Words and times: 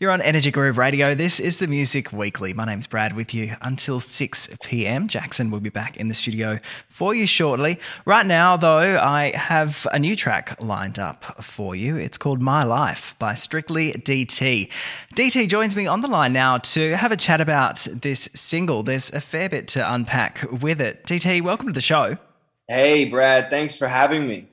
You're 0.00 0.12
on 0.12 0.22
Energy 0.22 0.52
Groove 0.52 0.78
Radio. 0.78 1.12
This 1.16 1.40
is 1.40 1.56
the 1.56 1.66
Music 1.66 2.12
Weekly. 2.12 2.52
My 2.52 2.64
name's 2.64 2.86
Brad 2.86 3.16
with 3.16 3.34
you 3.34 3.56
until 3.62 3.98
6 3.98 4.58
p.m. 4.62 5.08
Jackson 5.08 5.50
will 5.50 5.58
be 5.58 5.70
back 5.70 5.96
in 5.96 6.06
the 6.06 6.14
studio 6.14 6.60
for 6.88 7.16
you 7.16 7.26
shortly. 7.26 7.80
Right 8.04 8.24
now, 8.24 8.56
though, 8.56 8.96
I 8.96 9.32
have 9.34 9.88
a 9.92 9.98
new 9.98 10.14
track 10.14 10.62
lined 10.62 11.00
up 11.00 11.24
for 11.42 11.74
you. 11.74 11.96
It's 11.96 12.16
called 12.16 12.40
My 12.40 12.62
Life 12.62 13.16
by 13.18 13.34
Strictly 13.34 13.90
DT. 13.90 14.70
DT 15.16 15.48
joins 15.48 15.74
me 15.74 15.88
on 15.88 16.00
the 16.00 16.06
line 16.06 16.32
now 16.32 16.58
to 16.58 16.94
have 16.94 17.10
a 17.10 17.16
chat 17.16 17.40
about 17.40 17.84
this 17.92 18.20
single. 18.34 18.84
There's 18.84 19.12
a 19.12 19.20
fair 19.20 19.48
bit 19.48 19.66
to 19.68 19.92
unpack 19.92 20.44
with 20.62 20.80
it. 20.80 21.06
DT, 21.06 21.42
welcome 21.42 21.66
to 21.66 21.74
the 21.74 21.80
show. 21.80 22.18
Hey, 22.68 23.06
Brad. 23.06 23.50
Thanks 23.50 23.76
for 23.76 23.88
having 23.88 24.28
me. 24.28 24.46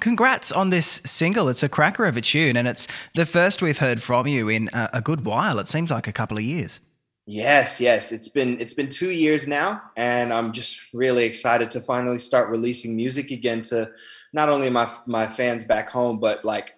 Congrats 0.00 0.52
on 0.52 0.70
this 0.70 0.86
single. 0.86 1.48
It's 1.48 1.62
a 1.62 1.68
cracker 1.68 2.04
of 2.04 2.16
a 2.16 2.20
tune, 2.20 2.56
and 2.56 2.66
it's 2.68 2.88
the 3.14 3.26
first 3.26 3.62
we've 3.62 3.78
heard 3.78 4.02
from 4.02 4.26
you 4.26 4.48
in 4.48 4.68
a, 4.72 4.90
a, 4.94 5.00
good 5.00 5.24
while. 5.24 5.58
It 5.58 5.68
seems 5.68 5.90
like 5.90 6.06
a 6.06 6.12
couple 6.12 6.36
of 6.36 6.44
years. 6.44 6.80
Yes, 7.26 7.78
yes. 7.80 8.10
It's 8.10 8.28
been 8.28 8.58
it's 8.58 8.72
been 8.72 8.88
two 8.88 9.10
years 9.10 9.46
now, 9.46 9.82
and 9.96 10.32
I'm 10.32 10.52
just 10.52 10.80
really 10.94 11.24
excited 11.24 11.70
to 11.72 11.80
finally 11.80 12.18
start 12.18 12.48
releasing 12.48 12.96
music 12.96 13.30
again 13.30 13.60
to 13.62 13.90
not 14.32 14.48
only 14.48 14.70
my 14.70 14.90
my 15.06 15.26
fans 15.26 15.64
back 15.64 15.90
home, 15.90 16.20
but 16.20 16.44
like 16.44 16.72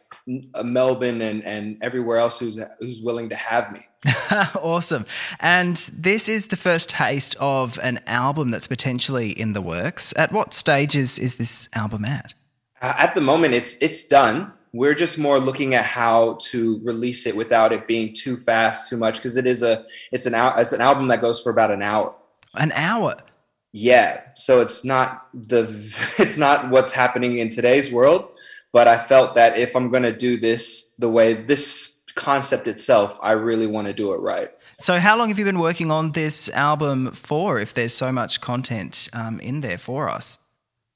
uh, 0.54 0.64
Melbourne 0.64 1.22
and 1.22 1.44
and 1.44 1.78
everywhere 1.82 2.18
else 2.18 2.38
who's 2.38 2.58
who's 2.80 3.00
willing 3.00 3.28
to 3.28 3.36
have 3.36 3.70
me. 3.72 3.86
awesome. 4.56 5.06
And 5.38 5.76
this 5.76 6.28
is 6.28 6.46
the 6.46 6.56
first 6.56 6.90
taste 6.90 7.36
of 7.38 7.78
an 7.82 8.00
album 8.06 8.50
that's 8.50 8.66
potentially 8.66 9.30
in 9.30 9.52
the 9.52 9.62
works. 9.62 10.12
At 10.16 10.32
what 10.32 10.54
stages 10.54 11.18
is 11.18 11.36
this 11.36 11.68
album 11.74 12.04
at? 12.04 12.34
Uh, 12.80 12.94
at 12.98 13.14
the 13.14 13.20
moment, 13.20 13.54
it's 13.54 13.76
it's 13.78 14.04
done. 14.04 14.52
We're 14.72 14.94
just 14.94 15.18
more 15.18 15.40
looking 15.40 15.74
at 15.74 15.84
how 15.84 16.38
to 16.50 16.80
release 16.84 17.26
it 17.26 17.34
without 17.36 17.72
it 17.72 17.86
being 17.86 18.14
too 18.14 18.36
fast, 18.36 18.88
too 18.88 18.96
much, 18.96 19.16
because 19.16 19.36
it 19.36 19.46
is 19.46 19.62
a 19.62 19.84
it's 20.12 20.26
an 20.26 20.34
al- 20.34 20.58
it's 20.58 20.72
an 20.72 20.80
album 20.80 21.08
that 21.08 21.20
goes 21.20 21.42
for 21.42 21.50
about 21.50 21.70
an 21.70 21.82
hour. 21.82 22.14
An 22.54 22.72
hour. 22.72 23.16
Yeah, 23.72 24.20
so 24.34 24.60
it's 24.60 24.84
not 24.84 25.28
the 25.34 25.62
it's 26.18 26.38
not 26.38 26.70
what's 26.70 26.92
happening 26.92 27.38
in 27.38 27.50
today's 27.50 27.92
world, 27.92 28.36
but 28.72 28.88
I 28.88 28.96
felt 28.96 29.34
that 29.34 29.58
if 29.58 29.76
I'm 29.76 29.90
going 29.90 30.02
to 30.04 30.16
do 30.16 30.36
this 30.36 30.94
the 30.98 31.10
way 31.10 31.34
this 31.34 32.00
concept 32.14 32.66
itself, 32.66 33.16
I 33.22 33.32
really 33.32 33.66
want 33.66 33.86
to 33.86 33.92
do 33.92 34.12
it 34.12 34.20
right. 34.20 34.50
So, 34.78 34.98
how 34.98 35.16
long 35.18 35.28
have 35.28 35.38
you 35.38 35.44
been 35.44 35.58
working 35.58 35.90
on 35.90 36.12
this 36.12 36.48
album 36.50 37.10
for? 37.12 37.60
If 37.60 37.74
there's 37.74 37.92
so 37.92 38.10
much 38.10 38.40
content 38.40 39.08
um, 39.12 39.38
in 39.40 39.60
there 39.60 39.78
for 39.78 40.08
us, 40.08 40.38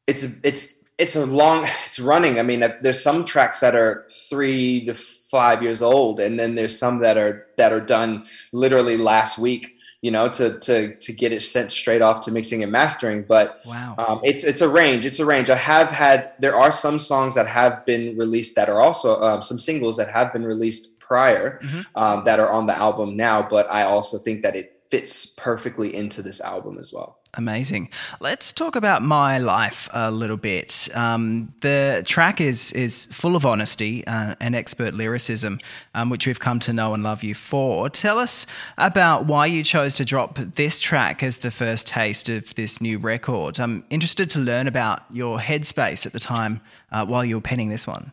it's 0.07 0.25
it's 0.43 0.75
it's 0.99 1.17
a 1.17 1.27
long 1.27 1.65
it's 1.87 2.01
running. 2.01 2.39
I 2.39 2.43
mean 2.43 2.63
uh, 2.63 2.77
there's 2.81 3.03
some 3.03 3.25
tracks 3.25 3.61
that 3.61 3.75
are 3.75 4.07
three 4.31 4.87
to 4.87 4.95
five 4.95 5.63
years 5.63 5.83
old 5.83 6.21
and 6.21 6.39
then 6.39 6.55
there's 6.55 6.79
some 6.79 7.01
that 7.01 7.17
are 7.17 7.47
that 7.57 7.73
are 7.73 7.81
done 7.81 8.27
literally 8.53 8.97
last 8.97 9.39
week 9.39 9.73
you 10.01 10.11
know 10.11 10.29
to 10.29 10.59
to 10.61 10.95
to 10.97 11.13
get 11.13 11.33
it 11.33 11.41
sent 11.41 11.73
straight 11.73 12.03
off 12.03 12.21
to 12.23 12.31
mixing 12.31 12.63
and 12.63 12.71
mastering. 12.71 13.23
But 13.23 13.61
wow. 13.67 13.95
um, 13.99 14.21
it's 14.23 14.45
it's 14.45 14.61
a 14.61 14.69
range 14.69 15.05
it's 15.05 15.19
a 15.19 15.25
range. 15.25 15.51
I 15.51 15.57
have 15.57 15.91
had 15.91 16.33
there 16.39 16.55
are 16.55 16.71
some 16.71 16.99
songs 16.99 17.35
that 17.35 17.47
have 17.47 17.85
been 17.87 18.17
released 18.17 18.55
that 18.57 18.69
are 18.69 18.81
also 18.81 19.21
um, 19.23 19.43
some 19.43 19.59
singles 19.59 19.97
that 19.97 20.11
have 20.11 20.33
been 20.33 20.45
released 20.45 20.95
prior 21.05 21.59
mm-hmm. 21.63 21.81
um, 21.95 22.25
that 22.25 22.41
are 22.41 22.51
on 22.51 22.67
the 22.67 22.77
album 22.77 23.17
now 23.17 23.47
but 23.47 23.71
i 23.71 23.83
also 23.83 24.17
think 24.19 24.43
that 24.43 24.57
it 24.57 24.81
fits 24.91 25.27
perfectly 25.27 25.95
into 25.95 26.23
this 26.23 26.41
album 26.41 26.79
as 26.79 26.93
well 26.93 27.19
Amazing. 27.37 27.89
Let's 28.21 28.53
talk 28.53 28.77
about 28.77 29.03
my 29.03 29.39
life 29.39 29.89
a 29.93 30.11
little 30.11 30.37
bit. 30.37 30.89
Um, 30.95 31.53
the 31.61 32.03
track 32.07 32.41
is 32.41 32.73
is 32.73 33.07
full 33.07 33.35
of 33.35 33.45
honesty 33.45 34.07
uh, 34.07 34.37
and 34.39 34.55
expert 34.55 34.95
lyricism, 34.95 35.59
um, 35.95 36.11
which 36.11 36.27
we've 36.27 36.39
come 36.39 36.61
to 36.61 36.73
know 36.73 36.95
and 36.95 37.03
love 37.03 37.25
you 37.25 37.35
for. 37.35 37.91
Tell 37.91 38.19
us 38.19 38.47
about 38.79 39.27
why 39.27 39.47
you 39.47 39.65
chose 39.65 39.97
to 39.97 40.05
drop 40.05 40.37
this 40.37 40.79
track 40.79 41.23
as 41.23 41.39
the 41.39 41.51
first 41.51 41.89
taste 41.89 42.29
of 42.29 42.55
this 42.55 42.81
new 42.81 42.99
record. 42.99 43.59
I'm 43.59 43.85
interested 43.91 44.31
to 44.31 44.39
learn 44.39 44.69
about 44.69 45.03
your 45.11 45.39
headspace 45.39 46.07
at 46.07 46.13
the 46.13 46.21
time 46.21 46.61
uh, 46.93 47.05
while 47.05 47.25
you 47.25 47.37
were 47.37 47.43
penning 47.43 47.69
this 47.69 47.87
one. 47.87 48.13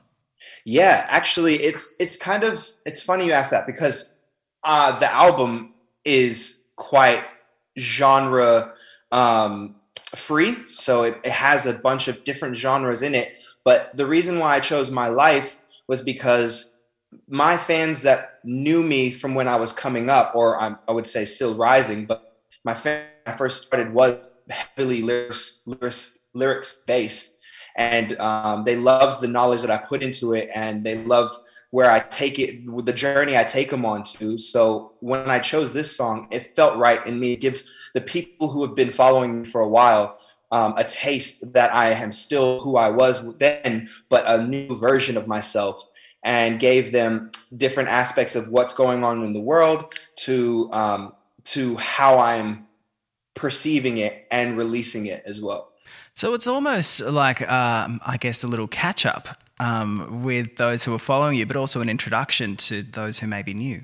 Yeah, 0.65 1.05
actually, 1.09 1.55
it's 1.55 1.93
it's 1.99 2.15
kind 2.15 2.43
of 2.43 2.67
it's 2.85 3.03
funny 3.03 3.27
you 3.27 3.33
ask 3.33 3.51
that 3.51 3.67
because 3.67 4.19
uh, 4.63 4.97
the 4.97 5.11
album 5.11 5.73
is 6.05 6.65
quite 6.75 7.23
genre 7.77 8.73
um, 9.11 9.75
free. 10.15 10.57
So 10.67 11.03
it, 11.03 11.19
it 11.23 11.31
has 11.31 11.65
a 11.65 11.73
bunch 11.73 12.07
of 12.07 12.23
different 12.23 12.55
genres 12.55 13.01
in 13.01 13.15
it. 13.15 13.33
But 13.63 13.95
the 13.95 14.05
reason 14.05 14.39
why 14.39 14.55
I 14.55 14.59
chose 14.59 14.91
my 14.91 15.07
life 15.07 15.59
was 15.87 16.01
because 16.01 16.81
my 17.27 17.57
fans 17.57 18.03
that 18.03 18.39
knew 18.43 18.83
me 18.83 19.11
from 19.11 19.35
when 19.35 19.47
I 19.47 19.57
was 19.57 19.73
coming 19.73 20.09
up, 20.09 20.33
or 20.35 20.59
I'm, 20.59 20.77
i 20.87 20.91
would 20.91 21.07
say 21.07 21.25
still 21.25 21.55
rising, 21.55 22.05
but 22.05 22.37
my 22.63 22.73
fan 22.73 23.05
I 23.25 23.33
first 23.33 23.67
started 23.67 23.93
was 23.93 24.33
heavily 24.49 25.01
lyrics, 25.01 25.61
lyrics, 25.65 26.19
lyrics 26.33 26.81
based. 26.87 27.37
And 27.75 28.19
um, 28.19 28.63
they 28.63 28.75
loved 28.75 29.21
the 29.21 29.27
knowledge 29.27 29.61
that 29.61 29.71
I 29.71 29.77
put 29.77 30.03
into 30.03 30.33
it, 30.33 30.49
and 30.55 30.83
they 30.83 30.97
love 30.97 31.31
where 31.71 31.89
I 31.89 31.99
take 31.99 32.37
it, 32.37 32.69
with 32.69 32.85
the 32.85 32.93
journey 32.93 33.37
I 33.37 33.43
take 33.43 33.69
them 33.69 33.85
on 33.85 34.03
to. 34.03 34.37
So 34.37 34.93
when 34.99 35.29
I 35.29 35.39
chose 35.39 35.73
this 35.73 35.95
song, 35.95 36.27
it 36.29 36.43
felt 36.55 36.77
right 36.77 37.05
in 37.05 37.19
me 37.19 37.35
give 37.35 37.63
the 37.93 38.01
people 38.01 38.49
who 38.49 38.65
have 38.65 38.75
been 38.75 38.91
following 38.91 39.41
me 39.41 39.45
for 39.45 39.61
a 39.61 39.67
while 39.67 40.17
um, 40.51 40.73
a 40.77 40.83
taste 40.83 41.53
that 41.53 41.73
I 41.73 41.91
am 41.91 42.11
still 42.11 42.59
who 42.59 42.75
I 42.75 42.89
was 42.89 43.37
then, 43.37 43.87
but 44.09 44.23
a 44.27 44.43
new 44.43 44.75
version 44.75 45.17
of 45.17 45.27
myself, 45.27 45.81
and 46.23 46.59
gave 46.59 46.91
them 46.91 47.31
different 47.55 47.89
aspects 47.89 48.35
of 48.35 48.49
what's 48.49 48.73
going 48.73 49.03
on 49.03 49.23
in 49.23 49.33
the 49.33 49.39
world 49.39 49.93
to 50.17 50.69
um, 50.73 51.13
to 51.45 51.77
how 51.77 52.19
I'm 52.19 52.67
perceiving 53.33 53.97
it 53.97 54.27
and 54.29 54.57
releasing 54.57 55.05
it 55.05 55.23
as 55.25 55.41
well. 55.41 55.71
So 56.13 56.33
it's 56.33 56.47
almost 56.47 56.99
like, 56.99 57.41
um, 57.49 58.01
I 58.05 58.17
guess, 58.17 58.43
a 58.43 58.47
little 58.47 58.67
catch 58.67 59.05
up 59.05 59.29
um, 59.61 60.23
with 60.23 60.57
those 60.57 60.83
who 60.83 60.93
are 60.93 60.99
following 60.99 61.37
you, 61.37 61.45
but 61.45 61.55
also 61.55 61.81
an 61.81 61.89
introduction 61.89 62.57
to 62.57 62.81
those 62.81 63.19
who 63.19 63.27
may 63.27 63.43
be 63.43 63.53
new. 63.53 63.83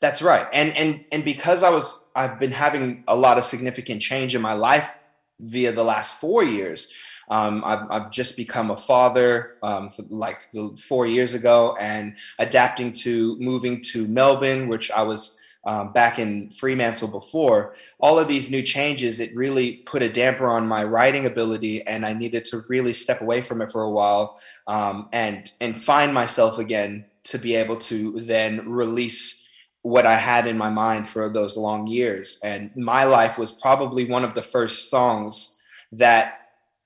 That's 0.00 0.20
right. 0.20 0.48
And 0.52 0.76
and 0.76 1.04
and 1.12 1.24
because 1.24 1.62
I 1.62 1.70
was 1.70 2.06
I've 2.16 2.40
been 2.40 2.50
having 2.50 3.04
a 3.06 3.14
lot 3.14 3.38
of 3.38 3.44
significant 3.44 4.02
change 4.02 4.34
in 4.34 4.42
my 4.42 4.54
life 4.54 5.00
via 5.38 5.70
the 5.70 5.84
last 5.84 6.20
four 6.20 6.42
years. 6.42 6.92
Um, 7.28 7.62
I've, 7.64 7.86
I've, 7.88 8.10
just 8.10 8.36
become 8.36 8.70
a 8.70 8.76
father 8.76 9.56
um, 9.62 9.90
like 10.10 10.40
four 10.76 11.06
years 11.06 11.34
ago 11.34 11.76
and 11.80 12.16
adapting 12.38 12.92
to 13.04 13.38
moving 13.38 13.80
to 13.92 14.06
Melbourne, 14.08 14.68
which 14.68 14.90
I 14.90 15.02
was 15.02 15.41
um, 15.64 15.92
back 15.92 16.18
in 16.18 16.50
Fremantle 16.50 17.08
before. 17.08 17.74
All 18.00 18.18
of 18.18 18.28
these 18.28 18.50
new 18.50 18.62
changes, 18.62 19.20
it 19.20 19.34
really 19.34 19.76
put 19.86 20.02
a 20.02 20.08
damper 20.08 20.48
on 20.48 20.66
my 20.66 20.84
writing 20.84 21.26
ability, 21.26 21.86
and 21.86 22.04
I 22.04 22.12
needed 22.12 22.44
to 22.46 22.64
really 22.68 22.92
step 22.92 23.20
away 23.20 23.42
from 23.42 23.62
it 23.62 23.70
for 23.70 23.82
a 23.82 23.90
while 23.90 24.38
um, 24.66 25.08
and 25.12 25.50
and 25.60 25.80
find 25.80 26.12
myself 26.12 26.58
again 26.58 27.06
to 27.24 27.38
be 27.38 27.54
able 27.54 27.76
to 27.76 28.20
then 28.20 28.68
release 28.68 29.48
what 29.82 30.06
I 30.06 30.14
had 30.14 30.46
in 30.46 30.56
my 30.56 30.70
mind 30.70 31.08
for 31.08 31.28
those 31.28 31.56
long 31.56 31.86
years. 31.86 32.40
And 32.44 32.70
my 32.76 33.04
life 33.04 33.36
was 33.36 33.52
probably 33.52 34.04
one 34.04 34.24
of 34.24 34.34
the 34.34 34.42
first 34.42 34.90
songs 34.90 35.60
that 35.92 36.38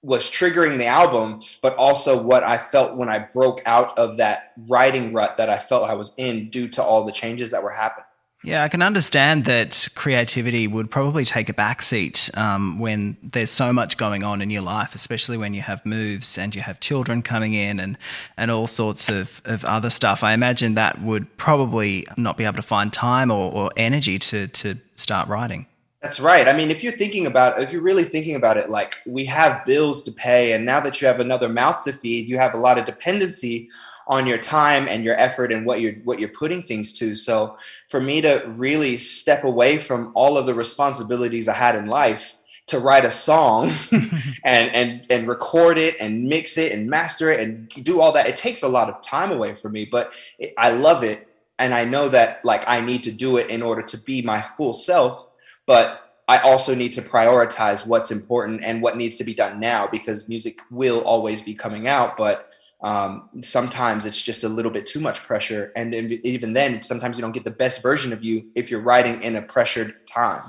was 0.02 0.30
triggering 0.30 0.78
the 0.78 0.86
album, 0.86 1.40
but 1.62 1.74
also 1.76 2.22
what 2.22 2.42
I 2.42 2.58
felt 2.58 2.96
when 2.96 3.08
I 3.08 3.18
broke 3.18 3.60
out 3.66 3.98
of 3.98 4.16
that 4.18 4.52
writing 4.68 5.12
rut 5.12 5.36
that 5.36 5.50
I 5.50 5.58
felt 5.58 5.88
I 5.88 5.94
was 5.94 6.14
in 6.16 6.48
due 6.48 6.68
to 6.68 6.82
all 6.82 7.04
the 7.04 7.12
changes 7.12 7.50
that 7.50 7.62
were 7.62 7.70
happening. 7.70 8.05
Yeah, 8.44 8.62
I 8.62 8.68
can 8.68 8.82
understand 8.82 9.44
that 9.46 9.88
creativity 9.96 10.68
would 10.68 10.90
probably 10.90 11.24
take 11.24 11.48
a 11.48 11.52
backseat 11.52 12.36
um, 12.36 12.78
when 12.78 13.16
there's 13.22 13.50
so 13.50 13.72
much 13.72 13.96
going 13.96 14.22
on 14.22 14.40
in 14.40 14.50
your 14.50 14.62
life, 14.62 14.94
especially 14.94 15.36
when 15.36 15.52
you 15.52 15.62
have 15.62 15.84
moves 15.84 16.38
and 16.38 16.54
you 16.54 16.60
have 16.60 16.78
children 16.78 17.22
coming 17.22 17.54
in 17.54 17.80
and, 17.80 17.98
and 18.36 18.50
all 18.50 18.66
sorts 18.66 19.08
of, 19.08 19.42
of 19.46 19.64
other 19.64 19.90
stuff. 19.90 20.22
I 20.22 20.32
imagine 20.32 20.74
that 20.74 21.00
would 21.00 21.36
probably 21.38 22.06
not 22.16 22.36
be 22.36 22.44
able 22.44 22.56
to 22.56 22.62
find 22.62 22.92
time 22.92 23.30
or, 23.30 23.50
or 23.50 23.70
energy 23.76 24.18
to, 24.18 24.46
to 24.48 24.76
start 24.94 25.28
writing. 25.28 25.66
That's 26.02 26.20
right. 26.20 26.46
I 26.46 26.52
mean, 26.52 26.70
if 26.70 26.84
you're 26.84 26.92
thinking 26.92 27.26
about 27.26 27.60
if 27.60 27.72
you're 27.72 27.82
really 27.82 28.04
thinking 28.04 28.36
about 28.36 28.58
it, 28.58 28.70
like 28.70 28.94
we 29.06 29.24
have 29.24 29.64
bills 29.66 30.04
to 30.04 30.12
pay, 30.12 30.52
and 30.52 30.64
now 30.64 30.78
that 30.78 31.00
you 31.00 31.08
have 31.08 31.18
another 31.18 31.48
mouth 31.48 31.80
to 31.80 31.92
feed, 31.92 32.28
you 32.28 32.38
have 32.38 32.54
a 32.54 32.58
lot 32.58 32.78
of 32.78 32.84
dependency 32.84 33.68
on 34.06 34.26
your 34.26 34.38
time 34.38 34.86
and 34.88 35.04
your 35.04 35.16
effort 35.16 35.52
and 35.52 35.66
what 35.66 35.80
you're 35.80 35.94
what 36.04 36.20
you're 36.20 36.28
putting 36.28 36.62
things 36.62 36.92
to. 36.94 37.14
So 37.14 37.56
for 37.88 38.00
me 38.00 38.20
to 38.20 38.44
really 38.46 38.96
step 38.96 39.44
away 39.44 39.78
from 39.78 40.12
all 40.14 40.38
of 40.38 40.46
the 40.46 40.54
responsibilities 40.54 41.48
I 41.48 41.54
had 41.54 41.74
in 41.74 41.86
life 41.86 42.36
to 42.66 42.78
write 42.80 43.04
a 43.04 43.10
song 43.10 43.70
and 44.44 44.70
and 44.74 45.06
and 45.10 45.28
record 45.28 45.78
it 45.78 45.96
and 46.00 46.24
mix 46.24 46.58
it 46.58 46.72
and 46.72 46.88
master 46.88 47.30
it 47.30 47.40
and 47.40 47.68
do 47.68 48.00
all 48.00 48.12
that, 48.12 48.28
it 48.28 48.36
takes 48.36 48.62
a 48.62 48.68
lot 48.68 48.88
of 48.88 49.00
time 49.02 49.32
away 49.32 49.54
from 49.54 49.72
me. 49.72 49.84
But 49.84 50.12
it, 50.38 50.52
I 50.56 50.70
love 50.70 51.02
it, 51.02 51.28
and 51.58 51.74
I 51.74 51.84
know 51.84 52.08
that 52.08 52.44
like 52.44 52.68
I 52.68 52.80
need 52.80 53.02
to 53.04 53.12
do 53.12 53.36
it 53.36 53.50
in 53.50 53.62
order 53.62 53.82
to 53.82 53.98
be 53.98 54.22
my 54.22 54.40
full 54.40 54.72
self. 54.72 55.26
But 55.66 56.02
I 56.28 56.38
also 56.38 56.74
need 56.74 56.92
to 56.92 57.02
prioritize 57.02 57.86
what's 57.86 58.10
important 58.10 58.62
and 58.62 58.82
what 58.82 58.96
needs 58.96 59.16
to 59.18 59.24
be 59.24 59.34
done 59.34 59.60
now 59.60 59.86
because 59.86 60.28
music 60.28 60.58
will 60.70 61.00
always 61.02 61.40
be 61.40 61.54
coming 61.54 61.86
out. 61.86 62.16
But 62.16 62.48
um, 62.82 63.28
sometimes 63.40 64.04
it's 64.04 64.22
just 64.22 64.44
a 64.44 64.48
little 64.48 64.70
bit 64.70 64.86
too 64.86 65.00
much 65.00 65.22
pressure. 65.22 65.72
And 65.76 65.94
even 65.94 66.52
then, 66.52 66.82
sometimes 66.82 67.16
you 67.16 67.22
don't 67.22 67.32
get 67.32 67.44
the 67.44 67.50
best 67.50 67.82
version 67.82 68.12
of 68.12 68.22
you 68.22 68.46
if 68.54 68.70
you're 68.70 68.80
writing 68.80 69.22
in 69.22 69.36
a 69.36 69.42
pressured 69.42 70.06
time. 70.06 70.42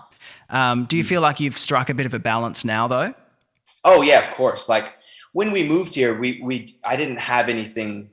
Um, 0.49 0.85
do 0.85 0.97
you 0.97 1.03
feel 1.03 1.21
like 1.21 1.39
you've 1.39 1.57
struck 1.57 1.89
a 1.89 1.93
bit 1.93 2.05
of 2.05 2.13
a 2.13 2.19
balance 2.19 2.63
now, 2.63 2.87
though? 2.87 3.13
Oh 3.83 4.01
yeah, 4.01 4.19
of 4.19 4.29
course. 4.31 4.67
Like 4.67 4.97
when 5.33 5.51
we 5.51 5.63
moved 5.63 5.95
here, 5.95 6.17
we 6.17 6.41
we 6.41 6.67
I 6.83 6.95
didn't 6.95 7.19
have 7.19 7.49
anything 7.49 8.09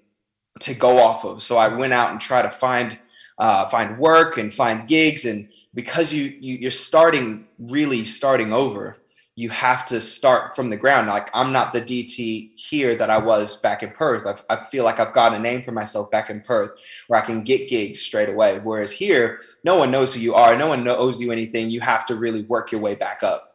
to 0.60 0.74
go 0.74 0.98
off 0.98 1.24
of, 1.24 1.42
so 1.42 1.56
I 1.56 1.68
went 1.68 1.92
out 1.92 2.10
and 2.10 2.20
tried 2.20 2.42
to 2.42 2.50
find 2.50 2.98
uh, 3.38 3.66
find 3.66 3.98
work 3.98 4.38
and 4.38 4.52
find 4.54 4.86
gigs, 4.86 5.24
and 5.24 5.48
because 5.74 6.12
you, 6.12 6.24
you 6.40 6.58
you're 6.58 6.70
starting 6.70 7.46
really 7.58 8.04
starting 8.04 8.52
over, 8.52 8.96
you 9.36 9.48
have 9.48 9.84
to 9.86 10.00
start 10.00 10.54
from 10.54 10.70
the 10.70 10.76
ground. 10.76 11.08
Like 11.08 11.28
I'm 11.34 11.52
not 11.52 11.72
the 11.72 11.80
DT 11.80 12.52
here 12.54 12.94
that 12.94 13.10
I 13.10 13.18
was 13.18 13.60
back 13.60 13.82
in 13.82 13.90
Perth. 13.90 14.26
I've, 14.26 14.42
i 14.48 14.64
feel 14.64 14.84
like 14.84 15.00
I've 15.00 15.12
got 15.12 15.34
a 15.34 15.38
name 15.38 15.62
for 15.62 15.72
myself 15.72 16.10
back 16.10 16.30
in 16.30 16.40
Perth 16.40 16.80
where 17.08 17.20
I 17.20 17.24
can 17.24 17.42
get 17.42 17.68
gigs 17.68 18.00
straight 18.00 18.28
away. 18.28 18.60
Whereas 18.62 18.92
here, 18.92 19.38
no 19.64 19.76
one 19.76 19.90
knows 19.90 20.14
who 20.14 20.20
you 20.20 20.34
are. 20.34 20.56
No 20.56 20.68
one 20.68 20.84
knows 20.84 21.20
you 21.20 21.32
anything. 21.32 21.70
You 21.70 21.80
have 21.80 22.06
to 22.06 22.14
really 22.14 22.42
work 22.42 22.70
your 22.70 22.80
way 22.80 22.94
back 22.94 23.22
up. 23.22 23.54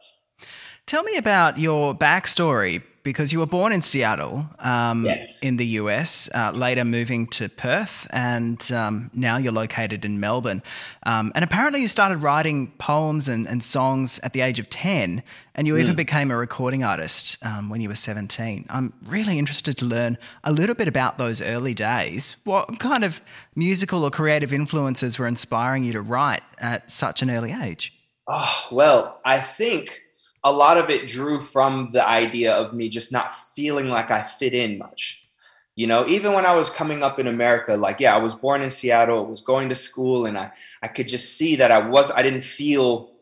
Tell 0.86 1.02
me 1.02 1.16
about 1.16 1.58
your 1.58 1.94
backstory 1.94 2.82
because 3.02 3.32
you 3.32 3.38
were 3.38 3.46
born 3.46 3.72
in 3.72 3.80
Seattle 3.80 4.46
um, 4.58 5.06
yes. 5.06 5.32
in 5.40 5.56
the 5.56 5.66
US, 5.66 6.28
uh, 6.34 6.52
later 6.52 6.84
moving 6.84 7.26
to 7.28 7.48
Perth, 7.48 8.06
and 8.10 8.70
um, 8.72 9.10
now 9.14 9.36
you're 9.36 9.52
located 9.52 10.04
in 10.04 10.20
Melbourne. 10.20 10.62
Um, 11.04 11.32
and 11.34 11.42
apparently, 11.42 11.80
you 11.80 11.88
started 11.88 12.18
writing 12.18 12.72
poems 12.78 13.28
and, 13.28 13.48
and, 13.48 13.62
songs 13.62 14.20
at 14.20 14.32
the 14.32 14.40
age 14.42 14.58
of 14.58 14.68
10, 14.68 15.22
and 15.54 15.66
you 15.66 15.74
mm. 15.74 15.80
even 15.80 15.96
became 15.96 16.30
a 16.30 16.36
recording 16.36 16.84
artist 16.84 17.44
um, 17.44 17.70
when 17.70 17.80
you 17.80 17.88
were 17.88 17.94
17. 17.94 18.66
I'm 18.68 18.92
really 19.06 19.38
interested 19.38 19.78
to 19.78 19.84
learn 19.84 20.18
a 20.44 20.52
little 20.52 20.74
bit 20.74 20.88
about 20.88 21.18
those 21.18 21.40
early 21.40 21.74
days. 21.74 22.36
What 22.44 22.78
kind 22.80 23.04
of 23.04 23.20
musical 23.54 24.04
or 24.04 24.10
creative 24.10 24.52
influences 24.52 25.18
were 25.18 25.26
inspiring 25.26 25.84
you 25.84 25.92
to 25.92 26.02
write 26.02 26.42
at 26.58 26.90
such 26.90 27.22
an 27.22 27.30
early 27.30 27.52
age? 27.52 27.94
Oh, 28.26 28.68
well, 28.70 29.20
I 29.24 29.38
think 29.38 30.02
a 30.42 30.52
lot 30.52 30.78
of 30.78 30.90
it 30.90 31.06
drew 31.06 31.38
from 31.38 31.90
the 31.90 32.06
idea 32.06 32.54
of 32.54 32.72
me 32.72 32.88
just 32.88 33.12
not 33.12 33.32
feeling 33.32 33.88
like 33.88 34.10
I 34.10 34.22
fit 34.22 34.54
in 34.54 34.78
much. 34.78 35.28
You 35.76 35.86
know, 35.86 36.06
even 36.06 36.32
when 36.32 36.46
I 36.46 36.54
was 36.54 36.68
coming 36.68 37.02
up 37.02 37.18
in 37.18 37.26
America, 37.26 37.74
like, 37.74 38.00
yeah, 38.00 38.14
I 38.14 38.18
was 38.18 38.34
born 38.34 38.60
in 38.62 38.70
Seattle, 38.70 39.24
was 39.26 39.40
going 39.40 39.68
to 39.68 39.74
school, 39.74 40.26
and 40.26 40.36
I, 40.36 40.52
I 40.82 40.88
could 40.88 41.08
just 41.08 41.38
see 41.38 41.56
that 41.56 41.70
I 41.70 41.78
was, 41.86 42.10
I 42.10 42.22
didn't 42.22 42.42
feel 42.42 43.12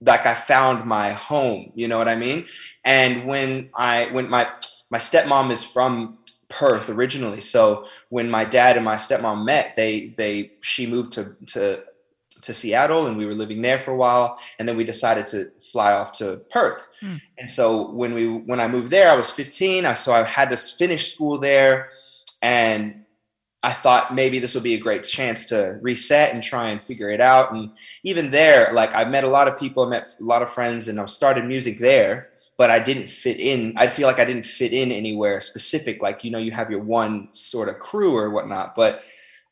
like 0.00 0.26
I 0.26 0.34
found 0.34 0.84
my 0.86 1.12
home. 1.12 1.72
You 1.74 1.88
know 1.88 1.96
what 1.96 2.08
I 2.08 2.16
mean? 2.16 2.46
And 2.84 3.26
when 3.26 3.70
I, 3.74 4.06
when 4.06 4.28
my, 4.28 4.48
my 4.90 4.98
stepmom 4.98 5.50
is 5.50 5.64
from 5.64 6.18
Perth 6.48 6.90
originally. 6.90 7.40
So 7.40 7.86
when 8.10 8.30
my 8.30 8.44
dad 8.44 8.76
and 8.76 8.84
my 8.84 8.96
stepmom 8.96 9.44
met, 9.44 9.74
they, 9.76 10.08
they, 10.08 10.52
she 10.60 10.86
moved 10.86 11.12
to, 11.12 11.36
to 11.46 11.82
to 12.44 12.54
Seattle 12.54 13.06
and 13.06 13.16
we 13.16 13.26
were 13.26 13.34
living 13.34 13.62
there 13.62 13.78
for 13.78 13.90
a 13.90 13.96
while 13.96 14.38
and 14.58 14.68
then 14.68 14.76
we 14.76 14.84
decided 14.84 15.26
to 15.28 15.50
fly 15.72 15.92
off 15.92 16.12
to 16.12 16.42
Perth. 16.50 16.86
Mm. 17.02 17.20
And 17.38 17.50
so 17.50 17.90
when 17.90 18.14
we 18.14 18.26
when 18.28 18.60
I 18.60 18.68
moved 18.68 18.90
there 18.90 19.10
I 19.10 19.16
was 19.16 19.30
15 19.30 19.86
I 19.86 19.94
so 19.94 20.12
I 20.12 20.22
had 20.22 20.50
to 20.50 20.56
finish 20.56 21.12
school 21.12 21.38
there 21.38 21.90
and 22.42 23.04
I 23.62 23.72
thought 23.72 24.14
maybe 24.14 24.38
this 24.38 24.54
would 24.54 24.64
be 24.64 24.74
a 24.74 24.80
great 24.80 25.04
chance 25.04 25.46
to 25.46 25.78
reset 25.80 26.34
and 26.34 26.42
try 26.42 26.68
and 26.68 26.84
figure 26.84 27.08
it 27.08 27.20
out 27.20 27.52
and 27.52 27.72
even 28.02 28.30
there 28.30 28.72
like 28.72 28.94
I 28.94 29.04
met 29.04 29.24
a 29.24 29.28
lot 29.28 29.48
of 29.48 29.58
people 29.58 29.84
I 29.84 29.88
met 29.88 30.06
a 30.20 30.24
lot 30.24 30.42
of 30.42 30.52
friends 30.52 30.88
and 30.88 31.00
I 31.00 31.06
started 31.06 31.44
music 31.44 31.78
there 31.78 32.30
but 32.56 32.70
I 32.70 32.78
didn't 32.78 33.08
fit 33.08 33.40
in. 33.40 33.74
I 33.76 33.88
feel 33.88 34.06
like 34.06 34.20
I 34.20 34.24
didn't 34.24 34.44
fit 34.44 34.72
in 34.72 34.92
anywhere 34.92 35.40
specific. 35.40 36.00
Like, 36.00 36.22
you 36.22 36.30
know, 36.30 36.38
you 36.38 36.52
have 36.52 36.70
your 36.70 36.82
one 36.82 37.28
sort 37.32 37.68
of 37.68 37.80
crew 37.80 38.16
or 38.16 38.30
whatnot, 38.30 38.74
but 38.74 39.02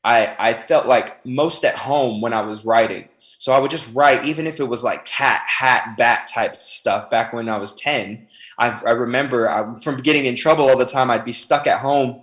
I, 0.05 0.35
I 0.39 0.53
felt 0.55 0.87
like 0.87 1.25
most 1.25 1.65
at 1.65 1.77
home 1.77 2.21
when 2.21 2.33
I 2.33 2.43
was 2.43 2.65
writing. 2.65 3.09
So 3.39 3.53
I 3.53 3.59
would 3.59 3.73
just 3.73 3.93
write, 3.95 4.25
even 4.25 4.47
if 4.47 4.61
it 4.61 4.69
was 4.69 4.85
like 4.85 5.05
cat, 5.05 5.43
hat, 5.47 5.97
bat 5.97 6.29
type 6.33 6.55
stuff 6.55 7.11
back 7.11 7.33
when 7.33 7.49
I 7.49 7.59
was 7.59 7.75
10. 7.75 8.27
I, 8.59 8.81
I 8.87 8.91
remember 8.93 9.51
I, 9.51 9.81
from 9.81 9.97
getting 9.97 10.27
in 10.27 10.37
trouble 10.37 10.69
all 10.69 10.77
the 10.77 10.85
time, 10.85 11.11
I'd 11.11 11.25
be 11.25 11.33
stuck 11.33 11.67
at 11.67 11.81
home 11.81 12.23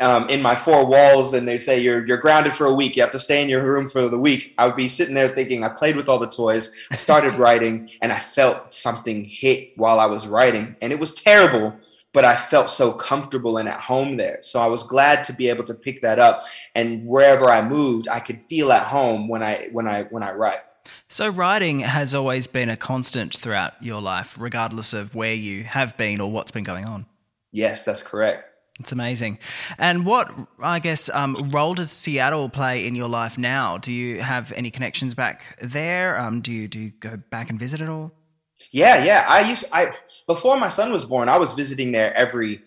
um, 0.00 0.28
in 0.28 0.42
my 0.42 0.54
four 0.54 0.86
walls 0.86 1.34
and 1.34 1.48
they 1.48 1.58
say 1.58 1.80
you're, 1.80 2.06
you're 2.06 2.18
grounded 2.18 2.52
for 2.52 2.66
a 2.66 2.74
week. 2.74 2.96
You 2.96 3.02
have 3.02 3.12
to 3.12 3.18
stay 3.18 3.42
in 3.42 3.48
your 3.48 3.64
room 3.64 3.88
for 3.88 4.08
the 4.08 4.18
week. 4.18 4.54
I 4.58 4.66
would 4.66 4.76
be 4.76 4.88
sitting 4.88 5.14
there 5.14 5.28
thinking 5.28 5.64
I 5.64 5.70
played 5.70 5.96
with 5.96 6.08
all 6.08 6.18
the 6.18 6.28
toys. 6.28 6.74
I 6.90 6.96
started 6.96 7.34
writing 7.36 7.90
and 8.02 8.12
I 8.12 8.18
felt 8.18 8.72
something 8.74 9.24
hit 9.24 9.72
while 9.76 9.98
I 9.98 10.06
was 10.06 10.28
writing 10.28 10.76
and 10.80 10.92
it 10.92 11.00
was 11.00 11.14
terrible 11.14 11.74
but 12.12 12.24
I 12.24 12.36
felt 12.36 12.70
so 12.70 12.92
comfortable 12.92 13.58
and 13.58 13.68
at 13.68 13.80
home 13.80 14.16
there. 14.16 14.38
So 14.40 14.60
I 14.60 14.66
was 14.66 14.82
glad 14.82 15.24
to 15.24 15.32
be 15.32 15.48
able 15.48 15.64
to 15.64 15.74
pick 15.74 16.02
that 16.02 16.18
up 16.18 16.46
and 16.74 17.06
wherever 17.06 17.50
I 17.50 17.66
moved, 17.66 18.08
I 18.08 18.20
could 18.20 18.42
feel 18.44 18.72
at 18.72 18.84
home 18.84 19.28
when 19.28 19.42
I 19.42 19.68
when 19.72 19.86
I 19.86 20.04
when 20.04 20.22
I 20.22 20.32
write. 20.32 20.60
So 21.06 21.28
writing 21.28 21.80
has 21.80 22.14
always 22.14 22.46
been 22.46 22.68
a 22.68 22.76
constant 22.76 23.36
throughout 23.36 23.74
your 23.82 24.00
life 24.00 24.36
regardless 24.40 24.92
of 24.92 25.14
where 25.14 25.34
you 25.34 25.64
have 25.64 25.96
been 25.96 26.20
or 26.20 26.30
what's 26.30 26.50
been 26.50 26.64
going 26.64 26.86
on. 26.86 27.06
Yes, 27.52 27.84
that's 27.84 28.02
correct. 28.02 28.44
It's 28.80 28.92
amazing. 28.92 29.38
And 29.76 30.06
what, 30.06 30.32
I 30.62 30.78
guess, 30.78 31.10
um, 31.10 31.50
role 31.50 31.74
does 31.74 31.90
Seattle 31.90 32.48
play 32.48 32.86
in 32.86 32.94
your 32.94 33.08
life 33.08 33.36
now? 33.36 33.76
Do 33.76 33.92
you 33.92 34.20
have 34.20 34.52
any 34.52 34.70
connections 34.70 35.14
back 35.14 35.58
there? 35.60 36.18
Um, 36.18 36.40
do 36.40 36.52
you 36.52 36.68
do 36.68 36.78
you 36.78 36.90
go 36.90 37.16
back 37.16 37.50
and 37.50 37.58
visit 37.58 37.80
at 37.80 37.88
all? 37.88 38.12
Yeah, 38.70 39.04
yeah. 39.04 39.24
I 39.28 39.48
used 39.48 39.64
I 39.72 39.94
before 40.26 40.58
my 40.58 40.68
son 40.68 40.92
was 40.92 41.04
born, 41.04 41.28
I 41.28 41.38
was 41.38 41.54
visiting 41.54 41.92
there 41.92 42.14
every 42.14 42.62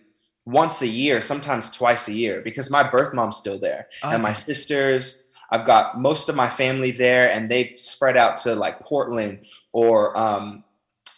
once 0.45 0.81
a 0.81 0.88
year, 0.88 1.21
sometimes 1.21 1.69
twice 1.69 2.07
a 2.07 2.13
year, 2.13 2.41
because 2.41 2.71
my 2.71 2.83
birth 2.89 3.13
mom's 3.13 3.38
still 3.38 3.59
there, 3.59 3.88
okay. 4.03 4.13
and 4.13 4.23
my 4.23 4.33
sisters. 4.33 5.27
I've 5.53 5.65
got 5.65 5.99
most 5.99 6.29
of 6.29 6.35
my 6.35 6.47
family 6.47 6.91
there, 6.91 7.29
and 7.29 7.51
they've 7.51 7.77
spread 7.77 8.15
out 8.15 8.38
to 8.39 8.55
like 8.55 8.79
Portland 8.79 9.45
or 9.73 10.17
um, 10.17 10.63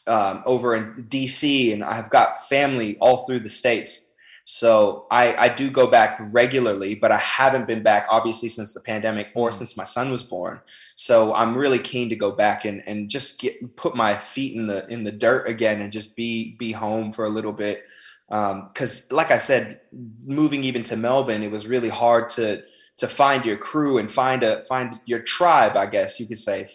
um, 0.07 0.43
over 0.45 0.75
in 0.75 1.05
DC, 1.07 1.71
and 1.71 1.83
I've 1.83 2.09
got 2.09 2.47
family 2.47 2.97
all 2.99 3.25
through 3.25 3.41
the 3.41 3.49
states. 3.49 4.09
So 4.45 5.07
I, 5.09 5.35
I 5.35 5.47
do 5.47 5.69
go 5.69 5.87
back 5.87 6.17
regularly, 6.19 6.95
but 6.95 7.11
I 7.11 7.17
haven't 7.17 7.65
been 7.65 7.81
back 7.81 8.07
obviously 8.09 8.49
since 8.49 8.73
the 8.73 8.81
pandemic 8.81 9.29
or 9.35 9.49
mm 9.49 9.53
since 9.53 9.77
my 9.77 9.83
son 9.83 10.09
was 10.09 10.23
born. 10.23 10.59
So 10.95 11.33
I'm 11.33 11.55
really 11.55 11.77
keen 11.77 12.09
to 12.09 12.15
go 12.15 12.31
back 12.31 12.65
and, 12.65 12.81
and 12.87 13.07
just 13.07 13.39
get 13.39 13.75
put 13.75 13.95
my 13.95 14.15
feet 14.15 14.55
in 14.55 14.65
the 14.65 14.87
in 14.87 15.03
the 15.03 15.11
dirt 15.11 15.47
again 15.47 15.79
and 15.79 15.91
just 15.91 16.15
be 16.15 16.55
be 16.55 16.71
home 16.71 17.11
for 17.11 17.25
a 17.25 17.29
little 17.29 17.53
bit. 17.53 17.85
Because 18.27 19.11
um, 19.11 19.15
like 19.15 19.29
I 19.29 19.37
said, 19.37 19.81
moving 20.25 20.63
even 20.63 20.81
to 20.83 20.97
Melbourne, 20.97 21.43
it 21.43 21.51
was 21.51 21.67
really 21.67 21.89
hard 21.89 22.29
to 22.29 22.63
to 22.97 23.07
find 23.07 23.45
your 23.45 23.57
crew 23.57 23.97
and 23.97 24.11
find 24.11 24.43
a 24.43 24.63
find 24.65 24.99
your 25.05 25.19
tribe 25.19 25.75
i 25.75 25.85
guess 25.85 26.19
you 26.19 26.27
could 26.27 26.37
say 26.37 26.65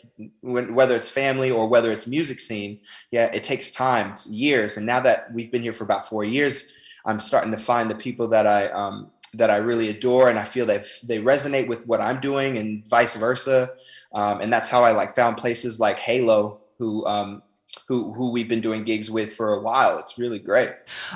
whether 0.42 0.96
it's 0.96 1.08
family 1.08 1.48
or 1.50 1.68
whether 1.68 1.92
it's 1.92 2.08
music 2.08 2.40
scene 2.40 2.80
yeah 3.12 3.26
it 3.32 3.44
takes 3.44 3.70
time 3.70 4.14
years 4.28 4.76
and 4.76 4.84
now 4.84 4.98
that 4.98 5.32
we've 5.32 5.52
been 5.52 5.62
here 5.62 5.72
for 5.72 5.84
about 5.84 6.08
four 6.08 6.24
years 6.24 6.72
I'm 7.04 7.20
starting 7.20 7.52
to 7.52 7.58
find 7.58 7.90
the 7.90 7.94
people 7.94 8.28
that 8.28 8.46
I 8.46 8.68
um, 8.68 9.10
that 9.34 9.50
I 9.50 9.56
really 9.56 9.88
adore, 9.88 10.28
and 10.28 10.38
I 10.38 10.44
feel 10.44 10.66
that 10.66 10.86
they 11.04 11.18
resonate 11.18 11.68
with 11.68 11.86
what 11.86 12.00
I'm 12.00 12.20
doing, 12.20 12.56
and 12.56 12.86
vice 12.88 13.16
versa. 13.16 13.70
Um, 14.12 14.40
and 14.40 14.52
that's 14.52 14.68
how 14.68 14.84
I 14.84 14.92
like 14.92 15.14
found 15.14 15.36
places 15.36 15.78
like 15.78 15.98
Halo, 15.98 16.60
who 16.78 17.06
um, 17.06 17.42
who 17.86 18.12
who 18.12 18.30
we've 18.30 18.48
been 18.48 18.60
doing 18.60 18.84
gigs 18.84 19.10
with 19.10 19.34
for 19.34 19.54
a 19.54 19.60
while. 19.60 19.98
It's 19.98 20.18
really 20.18 20.38
great. 20.38 20.70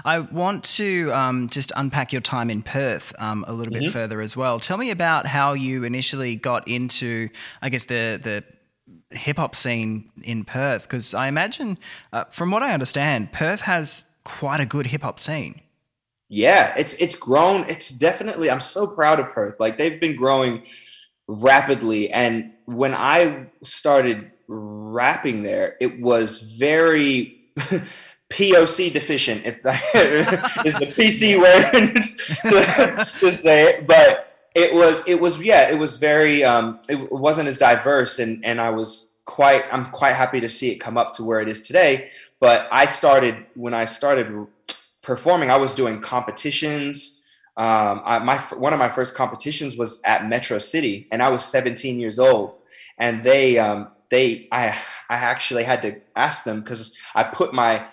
I 0.04 0.20
want 0.20 0.64
to 0.76 1.10
um, 1.12 1.48
just 1.48 1.72
unpack 1.76 2.12
your 2.12 2.20
time 2.20 2.50
in 2.50 2.62
Perth 2.62 3.14
um, 3.18 3.44
a 3.48 3.52
little 3.52 3.72
mm-hmm. 3.72 3.84
bit 3.84 3.92
further 3.92 4.20
as 4.20 4.36
well. 4.36 4.58
Tell 4.58 4.76
me 4.76 4.90
about 4.90 5.26
how 5.26 5.54
you 5.54 5.84
initially 5.84 6.36
got 6.36 6.68
into, 6.68 7.30
I 7.62 7.70
guess 7.70 7.84
the 7.84 8.20
the 8.22 8.44
hip 9.16 9.38
hop 9.38 9.54
scene 9.54 10.10
in 10.22 10.44
Perth, 10.44 10.82
because 10.82 11.14
I 11.14 11.28
imagine, 11.28 11.78
uh, 12.12 12.24
from 12.24 12.50
what 12.50 12.62
I 12.62 12.72
understand, 12.72 13.32
Perth 13.32 13.62
has 13.62 14.10
quite 14.24 14.60
a 14.60 14.66
good 14.66 14.86
hip 14.86 15.02
hop 15.02 15.18
scene 15.18 15.61
yeah, 16.34 16.72
it's 16.78 16.94
it's 16.94 17.14
grown. 17.14 17.68
It's 17.68 17.90
definitely. 17.90 18.50
I'm 18.50 18.62
so 18.62 18.86
proud 18.86 19.20
of 19.20 19.28
Perth. 19.28 19.60
Like 19.60 19.76
they've 19.76 20.00
been 20.00 20.16
growing 20.16 20.64
rapidly, 21.26 22.10
and 22.10 22.52
when 22.64 22.94
I 22.94 23.48
started 23.62 24.30
rapping 24.48 25.42
there, 25.42 25.76
it 25.78 26.00
was 26.00 26.56
very 26.56 27.50
POC 28.30 28.94
deficient. 28.94 29.44
If 29.44 29.62
that 29.62 29.82
is 30.64 30.74
the 30.76 30.86
PC 30.86 31.38
word 31.38 31.92
to, 33.04 33.20
to 33.20 33.36
say 33.36 33.64
it, 33.64 33.86
but 33.86 34.32
it 34.54 34.72
was 34.72 35.06
it 35.06 35.20
was 35.20 35.38
yeah 35.38 35.70
it 35.70 35.78
was 35.78 35.98
very 35.98 36.44
um 36.44 36.80
it 36.88 37.12
wasn't 37.12 37.46
as 37.46 37.58
diverse 37.58 38.18
and 38.18 38.42
and 38.42 38.58
I 38.58 38.70
was 38.70 39.12
quite 39.26 39.64
I'm 39.70 39.90
quite 39.90 40.14
happy 40.14 40.40
to 40.40 40.48
see 40.48 40.70
it 40.70 40.76
come 40.76 40.96
up 40.96 41.12
to 41.14 41.24
where 41.24 41.40
it 41.40 41.48
is 41.48 41.66
today 41.66 42.10
but 42.40 42.68
I 42.72 42.86
started 42.86 43.46
when 43.54 43.72
I 43.72 43.84
started 43.84 44.46
performing, 45.02 45.50
I 45.50 45.56
was 45.56 45.74
doing 45.74 46.00
competitions. 46.00 47.22
Um, 47.56 48.00
I, 48.04 48.18
my 48.20 48.38
one 48.56 48.72
of 48.72 48.78
my 48.78 48.88
first 48.88 49.14
competitions 49.14 49.76
was 49.76 50.00
at 50.04 50.26
Metro 50.26 50.58
City, 50.58 51.08
and 51.12 51.22
I 51.22 51.28
was 51.28 51.44
17 51.44 52.00
years 52.00 52.18
old. 52.18 52.58
And 52.98 53.22
they 53.22 53.58
um, 53.58 53.88
they 54.10 54.48
I 54.52 54.68
I 55.10 55.16
actually 55.16 55.64
had 55.64 55.82
to 55.82 56.00
ask 56.16 56.44
them 56.44 56.60
because 56.60 56.96
I 57.14 57.24
put 57.24 57.52
my 57.52 57.84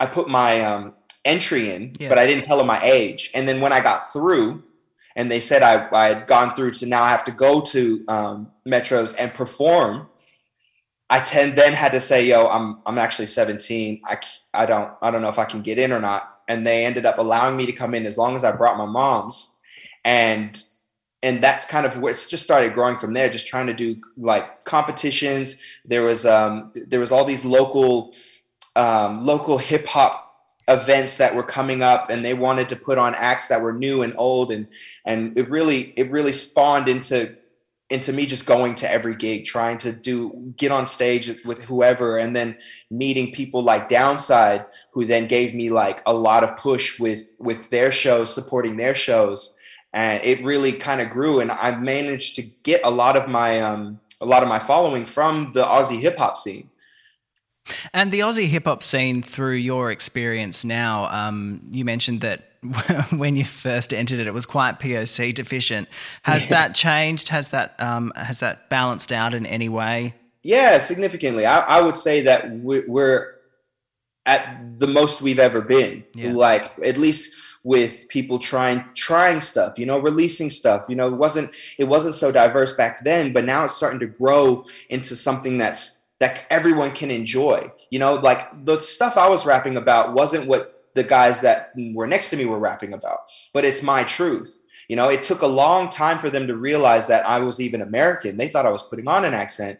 I 0.00 0.06
put 0.06 0.28
my 0.28 0.60
um, 0.60 0.94
entry 1.24 1.70
in, 1.70 1.92
Yeah. 1.98 2.08
but 2.08 2.18
I 2.18 2.26
didn't 2.26 2.44
tell 2.44 2.58
them 2.58 2.66
my 2.66 2.80
age. 2.82 3.30
And 3.34 3.48
then 3.48 3.60
when 3.60 3.72
I 3.72 3.80
got 3.80 4.12
through, 4.12 4.62
and 5.16 5.30
they 5.30 5.40
said 5.40 5.62
I, 5.62 5.88
I 5.92 6.08
had 6.14 6.26
gone 6.26 6.54
through 6.54 6.72
to 6.72 6.86
now 6.86 7.02
I 7.02 7.08
have 7.10 7.24
to 7.24 7.32
go 7.32 7.60
to 7.62 8.04
um, 8.08 8.50
metros 8.66 9.14
and 9.18 9.32
perform. 9.32 10.08
I 11.10 11.20
ten, 11.20 11.54
then 11.54 11.72
had 11.72 11.92
to 11.92 12.00
say, 12.00 12.26
"Yo, 12.26 12.46
I'm 12.46 12.80
I'm 12.84 12.98
actually 12.98 13.26
17. 13.26 14.02
I 14.04 14.18
I 14.52 14.66
don't 14.66 14.92
I 15.00 15.10
don't 15.10 15.22
know 15.22 15.30
if 15.30 15.38
I 15.38 15.44
can 15.46 15.62
get 15.62 15.78
in 15.78 15.92
or 15.92 16.00
not." 16.00 16.37
And 16.48 16.66
they 16.66 16.84
ended 16.86 17.06
up 17.06 17.18
allowing 17.18 17.56
me 17.56 17.66
to 17.66 17.72
come 17.72 17.94
in 17.94 18.06
as 18.06 18.18
long 18.18 18.34
as 18.34 18.42
I 18.42 18.56
brought 18.56 18.78
my 18.78 18.86
mom's, 18.86 19.56
and 20.04 20.60
and 21.22 21.42
that's 21.42 21.66
kind 21.66 21.84
of 21.84 21.98
where 22.00 22.10
it's 22.10 22.26
just 22.26 22.44
started 22.44 22.74
growing 22.74 22.98
from 22.98 23.12
there. 23.12 23.28
Just 23.28 23.46
trying 23.46 23.66
to 23.66 23.74
do 23.74 23.96
like 24.16 24.64
competitions. 24.64 25.62
There 25.84 26.02
was 26.02 26.24
um 26.24 26.72
there 26.74 27.00
was 27.00 27.12
all 27.12 27.24
these 27.24 27.44
local 27.44 28.14
um, 28.76 29.26
local 29.26 29.58
hip 29.58 29.86
hop 29.86 30.32
events 30.68 31.16
that 31.16 31.34
were 31.34 31.42
coming 31.42 31.82
up 31.82 32.10
and 32.10 32.24
they 32.24 32.34
wanted 32.34 32.68
to 32.68 32.76
put 32.76 32.98
on 32.98 33.14
acts 33.14 33.48
that 33.48 33.60
were 33.60 33.72
new 33.72 34.02
and 34.02 34.14
old 34.18 34.52
and 34.52 34.68
and 35.04 35.36
it 35.36 35.48
really 35.48 35.94
it 35.96 36.10
really 36.10 36.32
spawned 36.32 36.88
into 36.88 37.34
into 37.90 38.12
me 38.12 38.26
just 38.26 38.44
going 38.44 38.74
to 38.74 38.90
every 38.90 39.14
gig 39.16 39.46
trying 39.46 39.78
to 39.78 39.92
do 39.92 40.52
get 40.56 40.70
on 40.70 40.86
stage 40.86 41.28
with 41.44 41.64
whoever 41.64 42.18
and 42.18 42.36
then 42.36 42.56
meeting 42.90 43.32
people 43.32 43.62
like 43.62 43.88
Downsyde 43.88 44.66
who 44.92 45.04
then 45.04 45.26
gave 45.26 45.54
me 45.54 45.70
like 45.70 46.02
a 46.04 46.12
lot 46.12 46.44
of 46.44 46.56
push 46.56 47.00
with 47.00 47.34
with 47.38 47.70
their 47.70 47.90
shows 47.90 48.32
supporting 48.34 48.76
their 48.76 48.94
shows. 48.94 49.56
And 49.94 50.22
it 50.22 50.44
really 50.44 50.72
kind 50.72 51.00
of 51.00 51.08
grew 51.08 51.40
and 51.40 51.50
i 51.50 51.74
managed 51.74 52.36
to 52.36 52.42
get 52.62 52.82
a 52.84 52.90
lot 52.90 53.16
of 53.16 53.26
my 53.26 53.60
um 53.60 53.98
a 54.20 54.26
lot 54.26 54.42
of 54.42 54.48
my 54.48 54.58
following 54.58 55.06
from 55.06 55.52
the 55.54 55.64
aussie 55.64 55.98
hip 55.98 56.18
hop 56.18 56.36
scene 56.36 56.68
And 57.92 58.10
the 58.12 58.20
Aussie 58.20 58.46
hip 58.46 58.64
hop 58.64 58.82
scene, 58.82 59.22
through 59.22 59.54
your 59.54 59.90
experience 59.90 60.64
now, 60.64 61.06
um, 61.06 61.60
you 61.70 61.84
mentioned 61.84 62.20
that 62.22 62.44
when 63.10 63.36
you 63.36 63.44
first 63.44 63.94
entered 63.94 64.18
it, 64.18 64.26
it 64.26 64.34
was 64.34 64.46
quite 64.46 64.80
POC 64.80 65.34
deficient. 65.34 65.88
Has 66.22 66.44
Yeah. 66.44 66.50
that 66.50 66.74
changed? 66.74 67.28
Has 67.28 67.48
that 67.50 67.80
um, 67.80 68.12
has 68.16 68.40
that 68.40 68.68
balanced 68.68 69.12
out 69.12 69.34
in 69.34 69.46
any 69.46 69.68
way? 69.68 70.14
Yeah, 70.42 70.78
significantly. 70.78 71.46
I, 71.46 71.58
I 71.60 71.80
would 71.82 71.96
say 71.96 72.22
that 72.22 72.50
we're, 72.50 73.34
at 74.26 74.78
the 74.78 74.86
most 74.86 75.22
we've 75.22 75.38
ever 75.38 75.60
been. 75.60 76.04
Yeah. 76.14 76.32
Like 76.32 76.72
at 76.84 76.96
least 76.98 77.34
with 77.64 78.08
people 78.08 78.38
trying 78.38 78.84
trying 78.94 79.40
stuff, 79.40 79.78
you 79.78 79.86
know, 79.86 79.98
releasing 79.98 80.50
stuff. 80.50 80.86
You 80.88 80.96
know, 80.96 81.08
it 81.08 81.16
wasn't 81.16 81.50
it 81.78 81.84
wasn't 81.84 82.14
so 82.14 82.30
diverse 82.30 82.72
back 82.74 83.04
then, 83.04 83.32
but 83.32 83.44
now 83.44 83.64
it's 83.64 83.74
starting 83.74 84.00
to 84.00 84.06
grow 84.06 84.64
into 84.90 85.16
something 85.16 85.58
that's 85.58 85.97
that 86.20 86.46
everyone 86.50 86.92
can 86.92 87.10
enjoy. 87.10 87.70
You 87.90 87.98
know, 87.98 88.14
like 88.14 88.64
the 88.64 88.78
stuff 88.78 89.16
I 89.16 89.28
was 89.28 89.46
rapping 89.46 89.76
about 89.76 90.14
wasn't 90.14 90.46
what 90.46 90.86
the 90.94 91.04
guys 91.04 91.42
that 91.42 91.72
were 91.76 92.06
next 92.06 92.30
to 92.30 92.36
me 92.36 92.44
were 92.44 92.58
rapping 92.58 92.92
about, 92.92 93.20
but 93.52 93.64
it's 93.64 93.82
my 93.82 94.02
truth. 94.04 94.58
You 94.88 94.96
know, 94.96 95.08
it 95.08 95.22
took 95.22 95.42
a 95.42 95.46
long 95.46 95.90
time 95.90 96.18
for 96.18 96.30
them 96.30 96.46
to 96.46 96.56
realize 96.56 97.06
that 97.08 97.28
I 97.28 97.40
was 97.40 97.60
even 97.60 97.82
American. 97.82 98.36
They 98.36 98.48
thought 98.48 98.66
I 98.66 98.72
was 98.72 98.82
putting 98.82 99.06
on 99.06 99.24
an 99.24 99.34
accent 99.34 99.78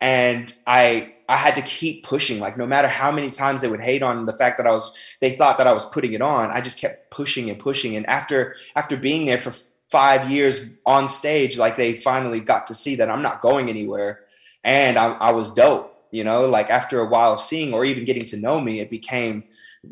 and 0.00 0.52
I 0.66 1.14
I 1.28 1.36
had 1.36 1.56
to 1.56 1.62
keep 1.62 2.04
pushing. 2.04 2.40
Like 2.40 2.56
no 2.56 2.66
matter 2.66 2.88
how 2.88 3.12
many 3.12 3.30
times 3.30 3.60
they 3.60 3.68
would 3.68 3.82
hate 3.82 4.02
on 4.02 4.24
the 4.24 4.32
fact 4.32 4.56
that 4.56 4.66
I 4.66 4.70
was, 4.70 4.96
they 5.20 5.32
thought 5.32 5.58
that 5.58 5.66
I 5.66 5.74
was 5.74 5.84
putting 5.84 6.14
it 6.14 6.22
on. 6.22 6.50
I 6.50 6.62
just 6.62 6.80
kept 6.80 7.10
pushing 7.10 7.50
and 7.50 7.58
pushing. 7.58 7.96
And 7.96 8.06
after 8.06 8.54
after 8.74 8.96
being 8.96 9.26
there 9.26 9.38
for 9.38 9.52
five 9.90 10.30
years 10.30 10.66
on 10.86 11.08
stage, 11.08 11.58
like 11.58 11.76
they 11.76 11.96
finally 11.96 12.40
got 12.40 12.66
to 12.68 12.74
see 12.74 12.94
that 12.96 13.10
I'm 13.10 13.22
not 13.22 13.42
going 13.42 13.68
anywhere, 13.68 14.20
and 14.64 14.98
I, 14.98 15.12
I 15.14 15.32
was 15.32 15.52
dope. 15.52 15.94
You 16.10 16.24
know, 16.24 16.48
like 16.48 16.70
after 16.70 17.00
a 17.00 17.06
while 17.06 17.34
of 17.34 17.40
seeing 17.40 17.74
or 17.74 17.84
even 17.84 18.06
getting 18.06 18.24
to 18.26 18.38
know 18.38 18.60
me, 18.60 18.80
it 18.80 18.88
became 18.88 19.44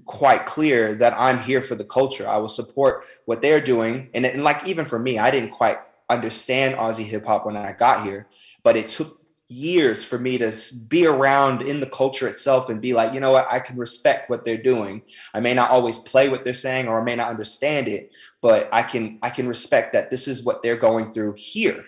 quite 0.06 0.46
clear 0.46 0.94
that 0.94 1.12
I'm 1.12 1.40
here 1.40 1.60
for 1.60 1.74
the 1.74 1.84
culture. 1.84 2.26
I 2.26 2.38
will 2.38 2.48
support 2.48 3.04
what 3.26 3.42
they're 3.42 3.60
doing, 3.60 4.08
and, 4.14 4.24
and 4.24 4.42
like 4.42 4.66
even 4.66 4.86
for 4.86 4.98
me, 4.98 5.18
I 5.18 5.30
didn't 5.30 5.50
quite 5.50 5.78
understand 6.08 6.76
Aussie 6.76 7.04
hip 7.04 7.26
hop 7.26 7.44
when 7.44 7.56
I 7.56 7.72
got 7.72 8.04
here, 8.04 8.28
but 8.62 8.76
it 8.76 8.88
took 8.88 9.20
years 9.48 10.04
for 10.04 10.18
me 10.18 10.38
to 10.38 10.52
be 10.88 11.06
around 11.06 11.62
in 11.62 11.80
the 11.80 11.86
culture 11.86 12.26
itself 12.28 12.68
and 12.68 12.80
be 12.80 12.92
like, 12.92 13.14
you 13.14 13.20
know 13.20 13.30
what, 13.30 13.50
I 13.50 13.60
can 13.60 13.76
respect 13.76 14.28
what 14.28 14.44
they're 14.44 14.56
doing. 14.56 15.02
I 15.34 15.40
may 15.40 15.54
not 15.54 15.70
always 15.70 15.98
play 16.00 16.28
what 16.28 16.44
they're 16.44 16.54
saying 16.54 16.88
or 16.88 17.00
I 17.00 17.04
may 17.04 17.14
not 17.14 17.28
understand 17.28 17.86
it, 17.86 18.12
but 18.40 18.68
I 18.72 18.82
can 18.82 19.18
I 19.22 19.30
can 19.30 19.46
respect 19.46 19.92
that 19.92 20.10
this 20.10 20.26
is 20.26 20.44
what 20.44 20.62
they're 20.62 20.76
going 20.76 21.12
through 21.12 21.34
here. 21.36 21.84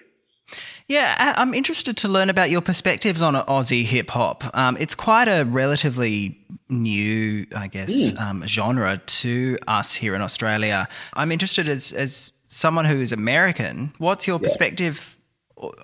Yeah, 0.88 1.34
I'm 1.36 1.52
interested 1.52 1.98
to 1.98 2.08
learn 2.08 2.30
about 2.30 2.48
your 2.48 2.62
perspectives 2.62 3.20
on 3.20 3.34
Aussie 3.34 3.84
hip 3.84 4.08
hop. 4.08 4.42
Um, 4.56 4.78
it's 4.80 4.94
quite 4.94 5.28
a 5.28 5.44
relatively 5.44 6.40
new, 6.70 7.46
I 7.54 7.68
guess, 7.68 8.16
um, 8.18 8.46
genre 8.46 8.96
to 8.96 9.58
us 9.66 9.94
here 9.94 10.14
in 10.14 10.22
Australia. 10.22 10.88
I'm 11.12 11.30
interested 11.30 11.68
as 11.68 11.92
as 11.92 12.40
someone 12.46 12.86
who 12.86 13.00
is 13.00 13.12
American. 13.12 13.92
What's 13.98 14.26
your 14.26 14.38
perspective 14.38 15.18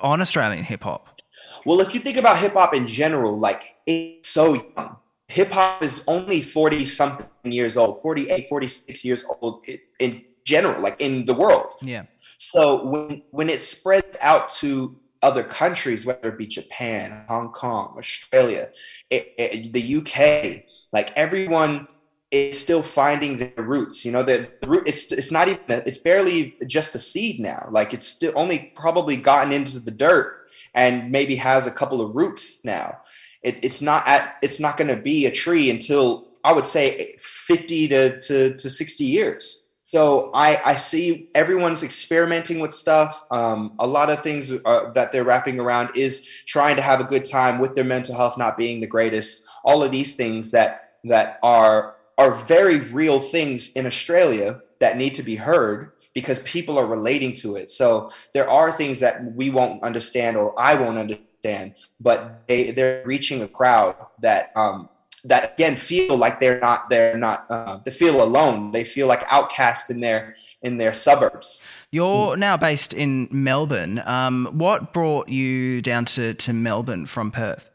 on 0.02 0.22
Australian 0.22 0.64
hip 0.64 0.84
hop? 0.84 1.20
Well, 1.66 1.80
if 1.82 1.92
you 1.92 2.00
think 2.00 2.16
about 2.16 2.38
hip 2.38 2.54
hop 2.54 2.74
in 2.74 2.86
general, 2.86 3.38
like 3.38 3.76
it's 3.86 4.30
so 4.30 4.54
young. 4.54 4.96
Hip 5.28 5.50
hop 5.50 5.82
is 5.82 6.04
only 6.06 6.40
40 6.40 6.84
something 6.86 7.26
years 7.44 7.76
old, 7.76 8.00
48, 8.00 8.48
46 8.48 9.04
years 9.04 9.24
old 9.40 9.66
in 9.98 10.24
general, 10.44 10.80
like 10.82 11.00
in 11.00 11.24
the 11.24 11.34
world. 11.34 11.66
Yeah, 11.82 12.04
So 12.50 12.84
when 12.84 13.22
when 13.30 13.48
it 13.48 13.62
spreads 13.62 14.16
out 14.20 14.50
to 14.60 14.96
other 15.22 15.42
countries, 15.42 16.04
whether 16.04 16.28
it 16.28 16.38
be 16.38 16.46
Japan, 16.46 17.24
Hong 17.28 17.50
Kong, 17.50 17.94
Australia, 17.96 18.68
it, 19.08 19.28
it, 19.38 19.72
the 19.72 19.96
UK, 19.96 20.64
like 20.92 21.16
everyone 21.16 21.88
is 22.30 22.60
still 22.60 22.82
finding 22.82 23.38
their 23.38 23.64
roots. 23.64 24.04
You 24.04 24.12
know, 24.12 24.22
the, 24.22 24.50
the 24.60 24.68
root 24.68 24.84
it's 24.86 25.10
it's 25.10 25.32
not 25.32 25.48
even 25.48 25.62
it's 25.68 25.98
barely 25.98 26.56
just 26.66 26.94
a 26.94 26.98
seed 26.98 27.40
now. 27.40 27.68
Like 27.70 27.94
it's 27.94 28.06
still 28.06 28.32
only 28.34 28.72
probably 28.74 29.16
gotten 29.16 29.52
into 29.52 29.78
the 29.80 29.90
dirt 29.90 30.46
and 30.74 31.10
maybe 31.10 31.36
has 31.36 31.66
a 31.66 31.70
couple 31.70 32.00
of 32.00 32.14
roots 32.14 32.64
now. 32.64 32.98
It, 33.42 33.64
it's 33.64 33.80
not 33.80 34.06
at 34.06 34.36
it's 34.42 34.60
not 34.60 34.76
going 34.76 34.94
to 34.94 35.00
be 35.00 35.26
a 35.26 35.30
tree 35.30 35.70
until 35.70 36.28
I 36.44 36.52
would 36.52 36.66
say 36.66 37.16
50 37.18 37.88
to, 37.88 38.20
to, 38.20 38.54
to 38.54 38.70
60 38.70 39.04
years. 39.04 39.63
So 39.94 40.32
I, 40.34 40.60
I 40.64 40.74
see 40.74 41.28
everyone's 41.36 41.84
experimenting 41.84 42.58
with 42.58 42.74
stuff. 42.74 43.24
Um, 43.30 43.74
a 43.78 43.86
lot 43.86 44.10
of 44.10 44.24
things 44.24 44.52
uh, 44.64 44.90
that 44.90 45.12
they're 45.12 45.22
wrapping 45.22 45.60
around 45.60 45.96
is 45.96 46.28
trying 46.46 46.74
to 46.74 46.82
have 46.82 46.98
a 46.98 47.04
good 47.04 47.24
time 47.24 47.60
with 47.60 47.76
their 47.76 47.84
mental 47.84 48.16
health 48.16 48.36
not 48.36 48.58
being 48.58 48.80
the 48.80 48.88
greatest. 48.88 49.46
All 49.64 49.84
of 49.84 49.92
these 49.92 50.16
things 50.16 50.50
that 50.50 50.96
that 51.04 51.38
are 51.44 51.94
are 52.18 52.34
very 52.34 52.80
real 52.80 53.20
things 53.20 53.72
in 53.74 53.86
Australia 53.86 54.60
that 54.80 54.96
need 54.96 55.14
to 55.14 55.22
be 55.22 55.36
heard 55.36 55.92
because 56.12 56.40
people 56.40 56.76
are 56.76 56.86
relating 56.86 57.32
to 57.34 57.54
it. 57.54 57.70
So 57.70 58.10
there 58.32 58.50
are 58.50 58.72
things 58.72 58.98
that 58.98 59.22
we 59.36 59.48
won't 59.50 59.80
understand 59.84 60.36
or 60.36 60.58
I 60.58 60.74
won't 60.74 60.98
understand, 60.98 61.76
but 62.00 62.48
they 62.48 62.72
they're 62.72 63.04
reaching 63.06 63.42
a 63.42 63.48
crowd 63.48 63.94
that 64.22 64.50
um, 64.56 64.88
that 65.24 65.54
again 65.54 65.76
feel 65.76 66.16
like 66.16 66.40
they're 66.40 66.60
not 66.60 66.90
they're 66.90 67.18
not 67.18 67.46
uh, 67.50 67.78
they 67.84 67.90
feel 67.90 68.22
alone. 68.22 68.72
They 68.72 68.84
feel 68.84 69.06
like 69.06 69.24
outcast 69.30 69.90
in 69.90 70.00
their 70.00 70.36
in 70.62 70.78
their 70.78 70.94
suburbs. 70.94 71.62
you're 71.90 72.36
now 72.36 72.56
based 72.56 72.92
in 72.92 73.28
Melbourne. 73.30 74.02
Um, 74.04 74.46
what 74.52 74.92
brought 74.92 75.28
you 75.28 75.82
down 75.82 76.04
to 76.06 76.34
to 76.34 76.52
Melbourne 76.52 77.06
from 77.06 77.30
Perth? 77.30 77.70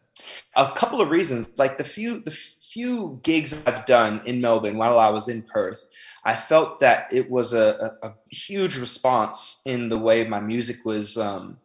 a 0.56 0.70
couple 0.72 1.02
of 1.02 1.10
reasons 1.10 1.48
like 1.58 1.78
the 1.78 1.84
few 1.84 2.20
the 2.22 2.32
few 2.32 3.20
gigs 3.24 3.66
i've 3.66 3.86
done 3.86 4.22
in 4.26 4.42
melbourne 4.42 4.78
while 4.78 5.00
i 5.00 5.10
was 5.10 5.30
in 5.30 5.42
perth 5.42 5.86
i 6.26 6.34
felt 6.34 6.80
that 6.80 7.12
it 7.12 7.30
was 7.32 7.54
a, 7.54 7.96
a, 8.04 8.08
a 8.08 8.14
huge 8.30 8.78
response 8.78 9.62
in 9.66 9.90
the 9.90 9.98
way 9.98 10.26
my 10.26 10.40
music 10.40 10.84
was 10.84 11.18
um, 11.18 11.58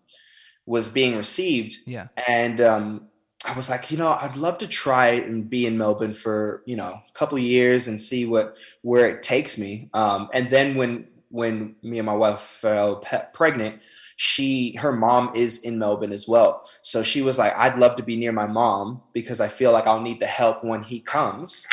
was 0.66 0.88
being 0.88 1.16
received 1.16 1.76
Yeah, 1.86 2.08
and 2.26 2.60
um, 2.60 3.08
i 3.46 3.52
was 3.54 3.68
like 3.68 3.90
you 3.90 3.98
know 3.98 4.16
i'd 4.22 4.36
love 4.36 4.58
to 4.58 4.66
try 4.66 5.08
and 5.08 5.50
be 5.50 5.66
in 5.66 5.76
melbourne 5.76 6.12
for 6.12 6.62
you 6.66 6.76
know 6.76 7.02
a 7.08 7.12
couple 7.12 7.38
years 7.38 7.88
and 7.88 8.00
see 8.00 8.26
what 8.26 8.56
where 8.82 9.08
it 9.08 9.22
takes 9.22 9.58
me. 9.58 9.88
Um, 9.94 10.28
and 10.32 10.50
then 10.50 10.74
when 10.74 11.08
when 11.30 11.74
me 11.82 11.98
and 11.98 12.06
my 12.06 12.14
wife 12.14 12.40
fell 12.40 12.96
pe- 12.96 13.26
pregnant 13.32 13.80
she 14.16 14.76
her 14.76 14.92
mom 14.92 15.32
is 15.34 15.64
in 15.64 15.78
melbourne 15.78 16.12
as 16.12 16.28
well. 16.28 16.68
So 16.82 17.02
she 17.02 17.22
was 17.22 17.38
like 17.38 17.52
i'd 17.56 17.78
love 17.78 17.96
to 17.96 18.02
be 18.02 18.16
near 18.16 18.32
my 18.32 18.46
mom 18.46 19.02
because 19.12 19.40
i 19.40 19.48
feel 19.48 19.72
like 19.72 19.86
i'll 19.86 20.00
need 20.00 20.20
the 20.20 20.26
help 20.26 20.62
when 20.62 20.82
he 20.82 21.00
comes. 21.00 21.66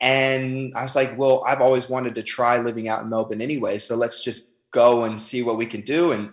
And 0.00 0.72
i 0.74 0.82
was 0.82 0.96
like 0.96 1.16
well 1.16 1.42
i've 1.46 1.60
always 1.60 1.88
wanted 1.88 2.14
to 2.16 2.22
try 2.22 2.58
living 2.58 2.88
out 2.88 3.02
in 3.02 3.08
melbourne 3.08 3.40
anyway 3.40 3.78
so 3.78 3.96
let's 3.96 4.22
just 4.22 4.54
go 4.72 5.04
and 5.04 5.20
see 5.20 5.42
what 5.42 5.56
we 5.56 5.66
can 5.66 5.82
do. 5.82 6.12
And 6.12 6.32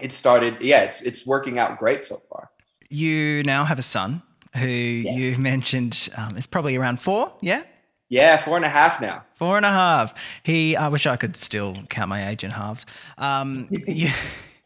it 0.00 0.12
started 0.12 0.60
yeah 0.60 0.82
it's 0.82 1.00
it's 1.00 1.26
working 1.26 1.58
out 1.58 1.78
great 1.78 2.04
so 2.04 2.16
far 2.16 2.51
you 2.92 3.42
now 3.44 3.64
have 3.64 3.78
a 3.78 3.82
son 3.82 4.22
who 4.56 4.66
you 4.66 5.38
mentioned 5.38 6.08
um, 6.16 6.36
is 6.36 6.46
probably 6.46 6.76
around 6.76 7.00
four. 7.00 7.32
Yeah. 7.40 7.62
yeah 8.08 8.36
four 8.36 8.56
and 8.56 8.64
a 8.64 8.68
half 8.68 9.00
now 9.00 9.24
Four 9.34 9.56
and 9.56 9.66
a 9.66 9.70
half. 9.70 10.14
He, 10.44 10.76
I 10.76 10.88
wish 10.88 11.06
I 11.06 11.16
could 11.16 11.36
still 11.36 11.76
count 11.88 12.08
my 12.08 12.28
age 12.28 12.44
in 12.44 12.50
halves. 12.50 12.86
Um, 13.18 13.68
you, 13.88 14.08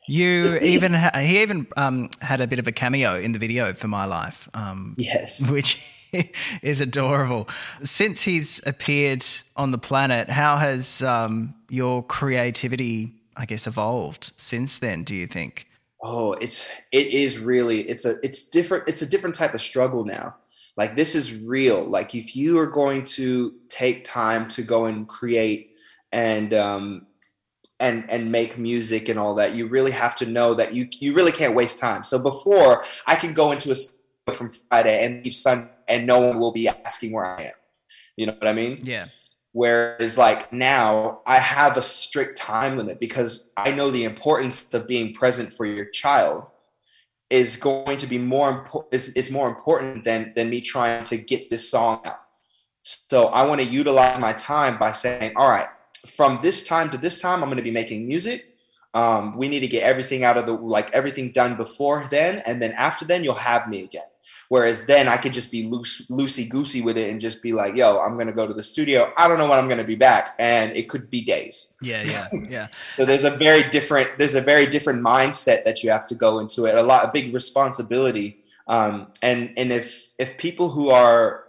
you 0.06 0.56
even, 0.58 0.92
ha- 0.92 1.18
he 1.18 1.40
even 1.40 1.66
um, 1.76 2.10
had 2.20 2.40
a 2.40 2.46
bit 2.46 2.58
of 2.58 2.66
a 2.66 2.72
cameo 2.72 3.14
in 3.18 3.32
the 3.32 3.38
video 3.38 3.72
for 3.72 3.88
my 3.88 4.04
life, 4.04 4.48
um, 4.52 4.94
yes 4.98 5.48
which 5.50 5.82
is 6.62 6.80
adorable. 6.80 7.48
Since 7.80 8.22
he's 8.22 8.66
appeared 8.66 9.24
on 9.56 9.70
the 9.70 9.78
planet, 9.78 10.28
how 10.28 10.56
has 10.56 11.02
um, 11.02 11.54
your 11.70 12.02
creativity, 12.02 13.12
I 13.36 13.46
guess, 13.46 13.66
evolved 13.66 14.32
since 14.36 14.78
then? 14.78 15.04
Do 15.04 15.14
you 15.14 15.26
think? 15.26 15.65
Oh, 16.08 16.32
it's 16.34 16.70
it 16.92 17.08
is 17.08 17.38
really 17.38 17.80
it's 17.80 18.04
a 18.04 18.16
it's 18.22 18.48
different. 18.48 18.88
It's 18.88 19.02
a 19.02 19.06
different 19.06 19.34
type 19.34 19.54
of 19.54 19.60
struggle 19.60 20.04
now. 20.04 20.36
Like 20.76 20.94
this 20.94 21.14
is 21.14 21.40
real. 21.40 21.82
Like 21.82 22.14
if 22.14 22.36
you 22.36 22.58
are 22.58 22.66
going 22.66 23.04
to 23.04 23.54
take 23.68 24.04
time 24.04 24.48
to 24.50 24.62
go 24.62 24.86
and 24.86 25.08
create 25.08 25.72
and 26.12 26.54
um, 26.54 27.06
and 27.80 28.08
and 28.08 28.30
make 28.32 28.58
music 28.58 29.08
and 29.08 29.18
all 29.18 29.34
that 29.34 29.54
you 29.54 29.66
really 29.66 29.90
have 29.90 30.14
to 30.16 30.26
know 30.26 30.54
that 30.54 30.74
you 30.74 30.88
you 30.98 31.12
really 31.12 31.32
can't 31.32 31.54
waste 31.54 31.78
time 31.78 32.02
so 32.02 32.18
before 32.18 32.84
i 33.06 33.14
can 33.14 33.34
go 33.34 33.52
into 33.52 33.70
a 33.70 34.32
from 34.32 34.50
friday 34.68 35.04
and 35.04 35.24
leave 35.24 35.34
sunday 35.34 35.68
and 35.88 36.06
no 36.06 36.20
one 36.20 36.38
will 36.38 36.52
be 36.52 36.68
asking 36.68 37.12
where 37.12 37.26
i 37.26 37.42
am 37.42 37.52
you 38.16 38.26
know 38.26 38.32
what 38.32 38.48
i 38.48 38.52
mean 38.52 38.78
yeah 38.82 39.06
whereas 39.56 40.18
like 40.18 40.52
now 40.52 41.20
i 41.26 41.38
have 41.38 41.76
a 41.76 41.82
strict 41.82 42.36
time 42.36 42.76
limit 42.76 43.00
because 43.00 43.52
i 43.56 43.70
know 43.70 43.90
the 43.90 44.04
importance 44.04 44.72
of 44.74 44.86
being 44.86 45.14
present 45.14 45.52
for 45.52 45.64
your 45.64 45.86
child 45.86 46.44
is 47.30 47.56
going 47.56 47.96
to 47.96 48.06
be 48.06 48.18
more 48.18 48.50
important 48.50 48.94
is, 48.94 49.08
is 49.10 49.30
more 49.30 49.48
important 49.48 50.04
than 50.04 50.32
than 50.36 50.50
me 50.50 50.60
trying 50.60 51.02
to 51.04 51.16
get 51.16 51.50
this 51.50 51.70
song 51.70 52.00
out 52.04 52.20
so 52.82 53.26
i 53.28 53.42
want 53.44 53.60
to 53.60 53.66
utilize 53.66 54.18
my 54.20 54.32
time 54.32 54.78
by 54.78 54.92
saying 54.92 55.32
all 55.36 55.48
right 55.48 55.68
from 56.06 56.38
this 56.42 56.64
time 56.64 56.90
to 56.90 56.98
this 56.98 57.20
time, 57.20 57.42
I'm 57.42 57.48
going 57.48 57.56
to 57.56 57.62
be 57.62 57.70
making 57.70 58.06
music. 58.06 58.54
Um, 58.94 59.36
we 59.36 59.48
need 59.48 59.60
to 59.60 59.68
get 59.68 59.82
everything 59.82 60.24
out 60.24 60.38
of 60.38 60.46
the 60.46 60.52
like 60.52 60.90
everything 60.92 61.32
done 61.32 61.56
before 61.56 62.06
then, 62.10 62.42
and 62.46 62.62
then 62.62 62.72
after 62.72 63.04
then, 63.04 63.24
you'll 63.24 63.34
have 63.34 63.68
me 63.68 63.84
again. 63.84 64.04
Whereas 64.48 64.86
then 64.86 65.08
I 65.08 65.16
could 65.16 65.32
just 65.32 65.50
be 65.50 65.64
loose, 65.64 66.06
loosey 66.08 66.48
goosey 66.48 66.80
with 66.80 66.96
it 66.96 67.10
and 67.10 67.20
just 67.20 67.42
be 67.42 67.52
like, 67.52 67.76
"Yo, 67.76 67.98
I'm 67.98 68.16
gonna 68.16 68.32
go 68.32 68.46
to 68.46 68.54
the 68.54 68.62
studio. 68.62 69.12
I 69.16 69.28
don't 69.28 69.38
know 69.38 69.48
when 69.48 69.58
I'm 69.58 69.68
gonna 69.68 69.84
be 69.84 69.96
back, 69.96 70.34
and 70.38 70.76
it 70.76 70.88
could 70.88 71.10
be 71.10 71.24
days." 71.24 71.74
Yeah, 71.82 72.02
yeah, 72.02 72.28
yeah. 72.48 72.68
so 72.96 73.04
there's 73.04 73.24
a 73.24 73.36
very 73.36 73.68
different 73.70 74.18
there's 74.18 74.34
a 74.34 74.40
very 74.40 74.66
different 74.66 75.02
mindset 75.02 75.64
that 75.64 75.82
you 75.82 75.90
have 75.90 76.06
to 76.06 76.14
go 76.14 76.38
into 76.38 76.66
it. 76.66 76.74
A 76.74 76.82
lot, 76.82 77.04
a 77.04 77.10
big 77.12 77.34
responsibility. 77.34 78.42
Um, 78.68 79.08
and 79.22 79.52
and 79.56 79.72
if 79.72 80.12
if 80.18 80.36
people 80.38 80.70
who 80.70 80.90
are 80.90 81.44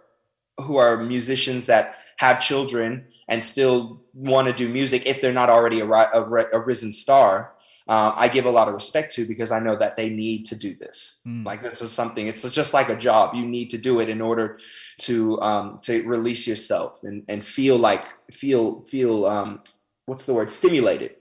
who 0.60 0.78
are 0.78 0.98
musicians 0.98 1.68
that 1.68 1.96
have 2.18 2.40
children 2.40 3.06
and 3.28 3.44
still 3.44 4.02
want 4.14 4.48
to 4.48 4.54
do 4.54 4.68
music 4.68 5.06
if 5.06 5.22
they're 5.22 5.34
not 5.34 5.50
already 5.50 5.80
a, 5.80 5.86
a, 5.88 6.46
a 6.54 6.60
risen 6.60 6.92
star 6.92 7.54
um, 7.90 8.14
I 8.16 8.28
give 8.28 8.46
a 8.46 8.52
lot 8.52 8.68
of 8.68 8.74
respect 8.74 9.14
to 9.16 9.26
because 9.26 9.52
I 9.52 9.60
know 9.60 9.76
that 9.76 9.96
they 9.96 10.10
need 10.10 10.46
to 10.48 10.56
do 10.56 10.76
this. 10.76 11.22
Mm. 11.26 11.46
Like 11.46 11.62
this 11.62 11.82
is 11.82 11.92
something. 11.92 12.28
It's 12.28 12.50
just 12.52 12.74
like 12.74 12.90
a 12.90 12.96
job. 12.96 13.34
You 13.34 13.46
need 13.46 13.70
to 13.70 13.78
do 13.78 14.00
it 14.00 14.10
in 14.10 14.22
order 14.22 14.60
to 15.00 15.42
um, 15.42 15.80
to 15.84 16.08
release 16.08 16.46
yourself 16.48 17.00
and, 17.04 17.24
and 17.30 17.44
feel 17.44 17.78
like 17.78 18.08
feel 18.32 18.82
feel 18.84 19.26
um, 19.26 19.62
what's 20.06 20.26
the 20.26 20.34
word 20.34 20.52
stimulated. 20.52 21.16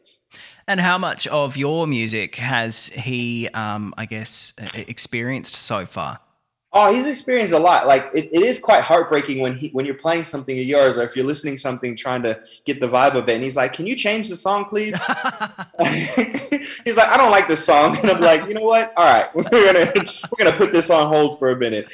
And 0.69 0.81
how 0.81 0.99
much 0.99 1.29
of 1.29 1.57
your 1.57 1.87
music 1.87 2.35
has 2.37 2.89
he, 2.89 3.49
um, 3.55 3.95
I 3.97 4.07
guess, 4.07 4.53
experienced 4.75 5.55
so 5.55 5.87
far? 5.87 6.19
Oh, 6.73 6.93
he's 6.93 7.07
experienced 7.07 7.55
a 7.55 7.59
lot. 7.59 7.87
Like 7.87 8.11
it, 8.13 8.29
it 8.33 8.43
is 8.43 8.59
quite 8.59 8.83
heartbreaking 8.83 9.41
when 9.41 9.55
he 9.55 9.69
when 9.69 9.87
you're 9.87 9.95
playing 9.95 10.25
something 10.25 10.59
of 10.59 10.65
yours, 10.65 10.99
or 10.99 11.03
if 11.05 11.17
you're 11.17 11.25
listening 11.25 11.57
something, 11.57 11.97
trying 11.97 12.23
to 12.25 12.39
get 12.65 12.81
the 12.81 12.89
vibe 12.89 13.15
of 13.15 13.29
it, 13.29 13.35
and 13.35 13.43
he's 13.43 13.57
like, 13.57 13.73
"Can 13.73 13.87
you 13.87 13.97
change 13.97 14.29
the 14.29 14.37
song, 14.37 14.67
please?" 14.67 14.95
he's 16.85 16.97
like, 16.97 17.09
"I 17.09 17.17
don't 17.17 17.31
like 17.31 17.49
this 17.49 17.65
song," 17.65 17.97
and 17.99 18.11
I'm 18.11 18.21
like, 18.21 18.47
"You 18.47 18.55
know 18.55 18.63
what? 18.63 18.93
All 18.97 19.05
right, 19.05 19.27
we're 19.35 19.45
gonna 19.45 19.93
we're 19.95 20.45
gonna 20.45 20.57
put 20.57 20.73
this 20.73 20.91
on 20.91 21.09
hold 21.09 21.39
for 21.39 21.51
a 21.51 21.57
minute." 21.57 21.89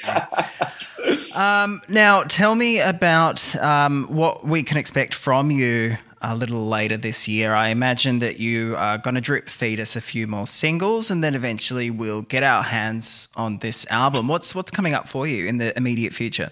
um, 1.36 1.82
now, 1.88 2.22
tell 2.24 2.54
me 2.54 2.80
about 2.80 3.54
um, 3.56 4.06
what 4.08 4.44
we 4.44 4.62
can 4.62 4.78
expect 4.78 5.14
from 5.14 5.50
you 5.50 5.96
a 6.22 6.36
little 6.36 6.66
later 6.66 6.96
this 6.96 7.26
year. 7.26 7.54
I 7.54 7.68
imagine 7.68 8.20
that 8.20 8.38
you 8.38 8.74
are 8.76 8.96
going 8.98 9.16
to 9.16 9.20
drip 9.20 9.48
feed 9.48 9.80
us 9.80 9.96
a 9.96 10.00
few 10.00 10.26
more 10.26 10.46
singles, 10.46 11.10
and 11.10 11.22
then 11.22 11.34
eventually 11.34 11.90
we'll 11.90 12.22
get 12.22 12.42
our 12.42 12.62
hands 12.62 13.28
on 13.36 13.58
this 13.58 13.86
album. 13.90 14.28
What's 14.28 14.54
what's 14.54 14.70
coming 14.70 14.94
up 14.94 15.08
for 15.08 15.26
you 15.26 15.46
in 15.46 15.58
the 15.58 15.76
immediate 15.76 16.12
future? 16.12 16.50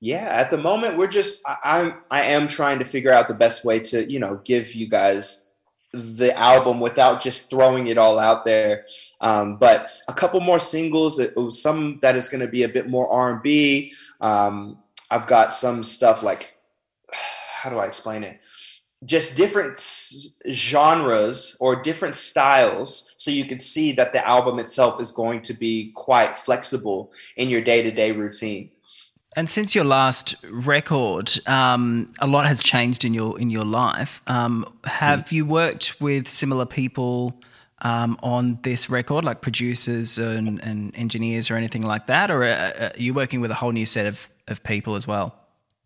Yeah, 0.00 0.28
at 0.30 0.50
the 0.50 0.58
moment 0.58 0.96
we're 0.96 1.08
just 1.08 1.42
I, 1.46 1.56
I'm 1.64 1.94
I 2.10 2.22
am 2.22 2.48
trying 2.48 2.78
to 2.78 2.84
figure 2.84 3.12
out 3.12 3.28
the 3.28 3.34
best 3.34 3.64
way 3.64 3.80
to 3.80 4.10
you 4.10 4.20
know 4.20 4.40
give 4.44 4.74
you 4.74 4.88
guys 4.88 5.50
the 5.92 6.36
album 6.36 6.80
without 6.80 7.20
just 7.20 7.50
throwing 7.50 7.88
it 7.88 7.98
all 7.98 8.18
out 8.18 8.44
there. 8.44 8.84
Um, 9.20 9.56
but 9.56 9.90
a 10.06 10.12
couple 10.12 10.40
more 10.40 10.58
singles, 10.58 11.20
some 11.50 11.98
that 12.02 12.14
is 12.14 12.28
going 12.28 12.42
to 12.42 12.46
be 12.46 12.62
a 12.62 12.68
bit 12.68 12.88
more 12.88 13.08
R 13.08 13.32
and 13.32 13.42
B. 13.42 13.92
Um, 14.20 14.78
I've 15.10 15.26
got 15.26 15.52
some 15.52 15.82
stuff 15.82 16.22
like 16.22 16.54
how 17.12 17.70
do 17.70 17.78
I 17.78 17.86
explain 17.86 18.22
it? 18.22 18.40
Just 19.04 19.36
different 19.36 19.78
genres 20.50 21.56
or 21.60 21.76
different 21.76 22.14
styles 22.14 23.14
so 23.16 23.30
you 23.30 23.44
can 23.44 23.58
see 23.58 23.92
that 23.92 24.12
the 24.12 24.26
album 24.26 24.58
itself 24.58 25.00
is 25.00 25.12
going 25.12 25.40
to 25.40 25.54
be 25.54 25.92
quite 25.94 26.36
flexible 26.36 27.12
in 27.36 27.48
your 27.48 27.60
day-to-day 27.60 28.12
routine 28.12 28.70
and 29.36 29.48
since 29.48 29.72
your 29.72 29.84
last 29.84 30.34
record, 30.50 31.30
um, 31.46 32.12
a 32.18 32.26
lot 32.26 32.46
has 32.46 32.60
changed 32.60 33.04
in 33.04 33.14
your 33.14 33.38
in 33.38 33.50
your 33.50 33.64
life. 33.64 34.20
Um, 34.26 34.64
have 34.84 35.26
mm. 35.26 35.32
you 35.32 35.46
worked 35.46 36.00
with 36.00 36.26
similar 36.28 36.66
people 36.66 37.38
um, 37.82 38.18
on 38.22 38.58
this 38.62 38.90
record, 38.90 39.24
like 39.24 39.40
producers 39.40 40.18
and, 40.18 40.60
and, 40.64 40.96
engineers 40.96 41.50
or 41.50 41.54
anything 41.54 41.82
like 41.82 42.08
that, 42.08 42.30
or 42.30 42.42
are 42.42 42.90
you 42.96 43.14
working 43.14 43.40
with 43.40 43.50
a 43.50 43.54
whole 43.54 43.70
new 43.70 43.86
set 43.86 44.06
of, 44.06 44.28
of 44.48 44.64
people 44.64 44.96
as 44.96 45.06
well? 45.06 45.36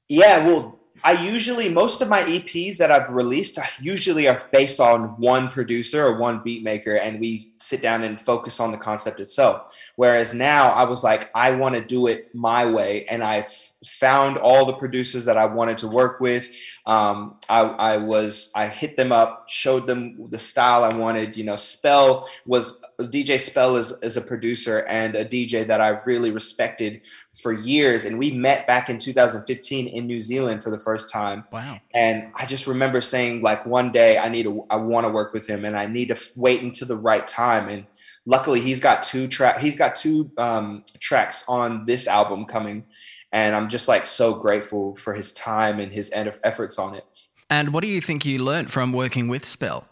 Yeah, 0.09 0.47
well, 0.47 0.79
I 1.05 1.13
usually 1.13 1.69
most 1.69 2.01
of 2.01 2.09
my 2.09 2.23
EPs 2.23 2.79
that 2.79 2.91
I've 2.91 3.11
released 3.11 3.59
usually 3.81 4.29
are 4.29 4.41
based 4.53 4.81
on 4.81 5.21
one 5.21 5.49
producer 5.49 6.05
or 6.07 6.17
one 6.17 6.43
beat 6.43 6.63
maker, 6.63 6.97
and 6.97 7.21
we 7.21 7.53
sit 7.57 7.83
down 7.83 8.03
and 8.03 8.21
focus 8.21 8.61
on 8.61 8.73
the 8.73 8.79
concept 8.79 9.21
itself. 9.21 9.75
Whereas 9.97 10.33
now 10.35 10.71
I 10.71 10.85
was 10.85 11.03
like, 11.03 11.31
I 11.35 11.53
want 11.53 11.75
to 11.75 11.85
do 11.85 12.07
it 12.07 12.35
my 12.35 12.67
way, 12.67 13.05
and 13.07 13.23
I 13.23 13.47
found 13.85 14.39
all 14.39 14.65
the 14.65 14.75
producers 14.75 15.25
that 15.25 15.37
I 15.37 15.47
wanted 15.47 15.79
to 15.79 15.89
work 15.89 16.21
with. 16.21 16.49
Um, 16.87 17.39
I, 17.49 17.61
I, 17.61 17.97
was 17.97 18.53
I 18.55 18.69
hit 18.69 18.97
them 18.97 19.11
up, 19.11 19.47
showed 19.49 19.87
them 19.87 20.29
the 20.31 20.39
style 20.39 20.85
I 20.85 20.95
wanted. 20.95 21.37
You 21.37 21.45
know, 21.45 21.57
Spell 21.57 22.29
was 22.47 22.85
DJ 23.01 23.41
Spell 23.41 23.77
is, 23.77 23.99
is 24.03 24.17
a 24.17 24.21
producer 24.21 24.85
and 24.89 25.17
a 25.17 25.25
DJ 25.25 25.67
that 25.67 25.81
I 25.81 25.91
really 26.05 26.31
respected 26.31 27.03
for 27.41 27.53
years, 27.53 28.05
and 28.05 28.19
we 28.19 28.31
met 28.31 28.67
back 28.67 28.91
in 28.91 28.99
2015 28.99 29.89
in 29.89 30.07
New 30.07 30.21
Zealand 30.21 30.63
for 30.63 30.71
the 30.71 30.79
first 30.79 31.11
time. 31.11 31.45
Wow! 31.51 31.81
And 31.95 32.31
I 32.35 32.47
just 32.47 32.67
remember 32.67 33.01
saying 33.01 33.43
like 33.43 33.65
one 33.65 33.93
day 33.93 34.19
I 34.19 34.29
need 34.29 34.45
to 34.45 34.67
I 34.71 34.77
want 34.77 35.07
to 35.07 35.13
work 35.13 35.33
with 35.33 35.47
him, 35.47 35.65
and 35.65 35.77
I 35.77 35.87
need 35.87 36.09
to 36.09 36.19
wait 36.37 36.63
until 36.63 36.89
the 36.89 36.97
right 36.97 37.27
time 37.27 37.69
and 37.69 37.87
luckily 38.25 38.61
he's 38.61 38.79
got 38.79 39.03
two 39.03 39.27
track 39.27 39.59
he's 39.59 39.77
got 39.77 39.97
two 39.97 40.31
um, 40.39 40.85
tracks 41.01 41.45
on 41.49 41.85
this 41.87 42.07
album 42.07 42.45
coming 42.45 42.85
and 43.33 43.57
I'm 43.57 43.69
just 43.69 43.89
like 43.89 44.07
so 44.07 44.35
grateful 44.35 44.95
for 44.95 45.15
his 45.15 45.33
time 45.33 45.81
and 45.81 45.93
his 45.93 46.13
efforts 46.15 46.79
on 46.79 46.95
it. 46.95 47.05
And 47.49 47.73
what 47.73 47.83
do 47.83 47.89
you 47.89 48.01
think 48.01 48.25
you 48.25 48.39
learned 48.39 48.71
from 48.71 48.93
working 48.93 49.29
with 49.29 49.45
Spell? 49.45 49.89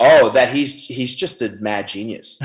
Oh, 0.00 0.30
that 0.30 0.52
he's 0.52 0.86
he's 0.86 1.14
just 1.14 1.40
a 1.42 1.50
mad 1.50 1.88
genius. 1.88 2.40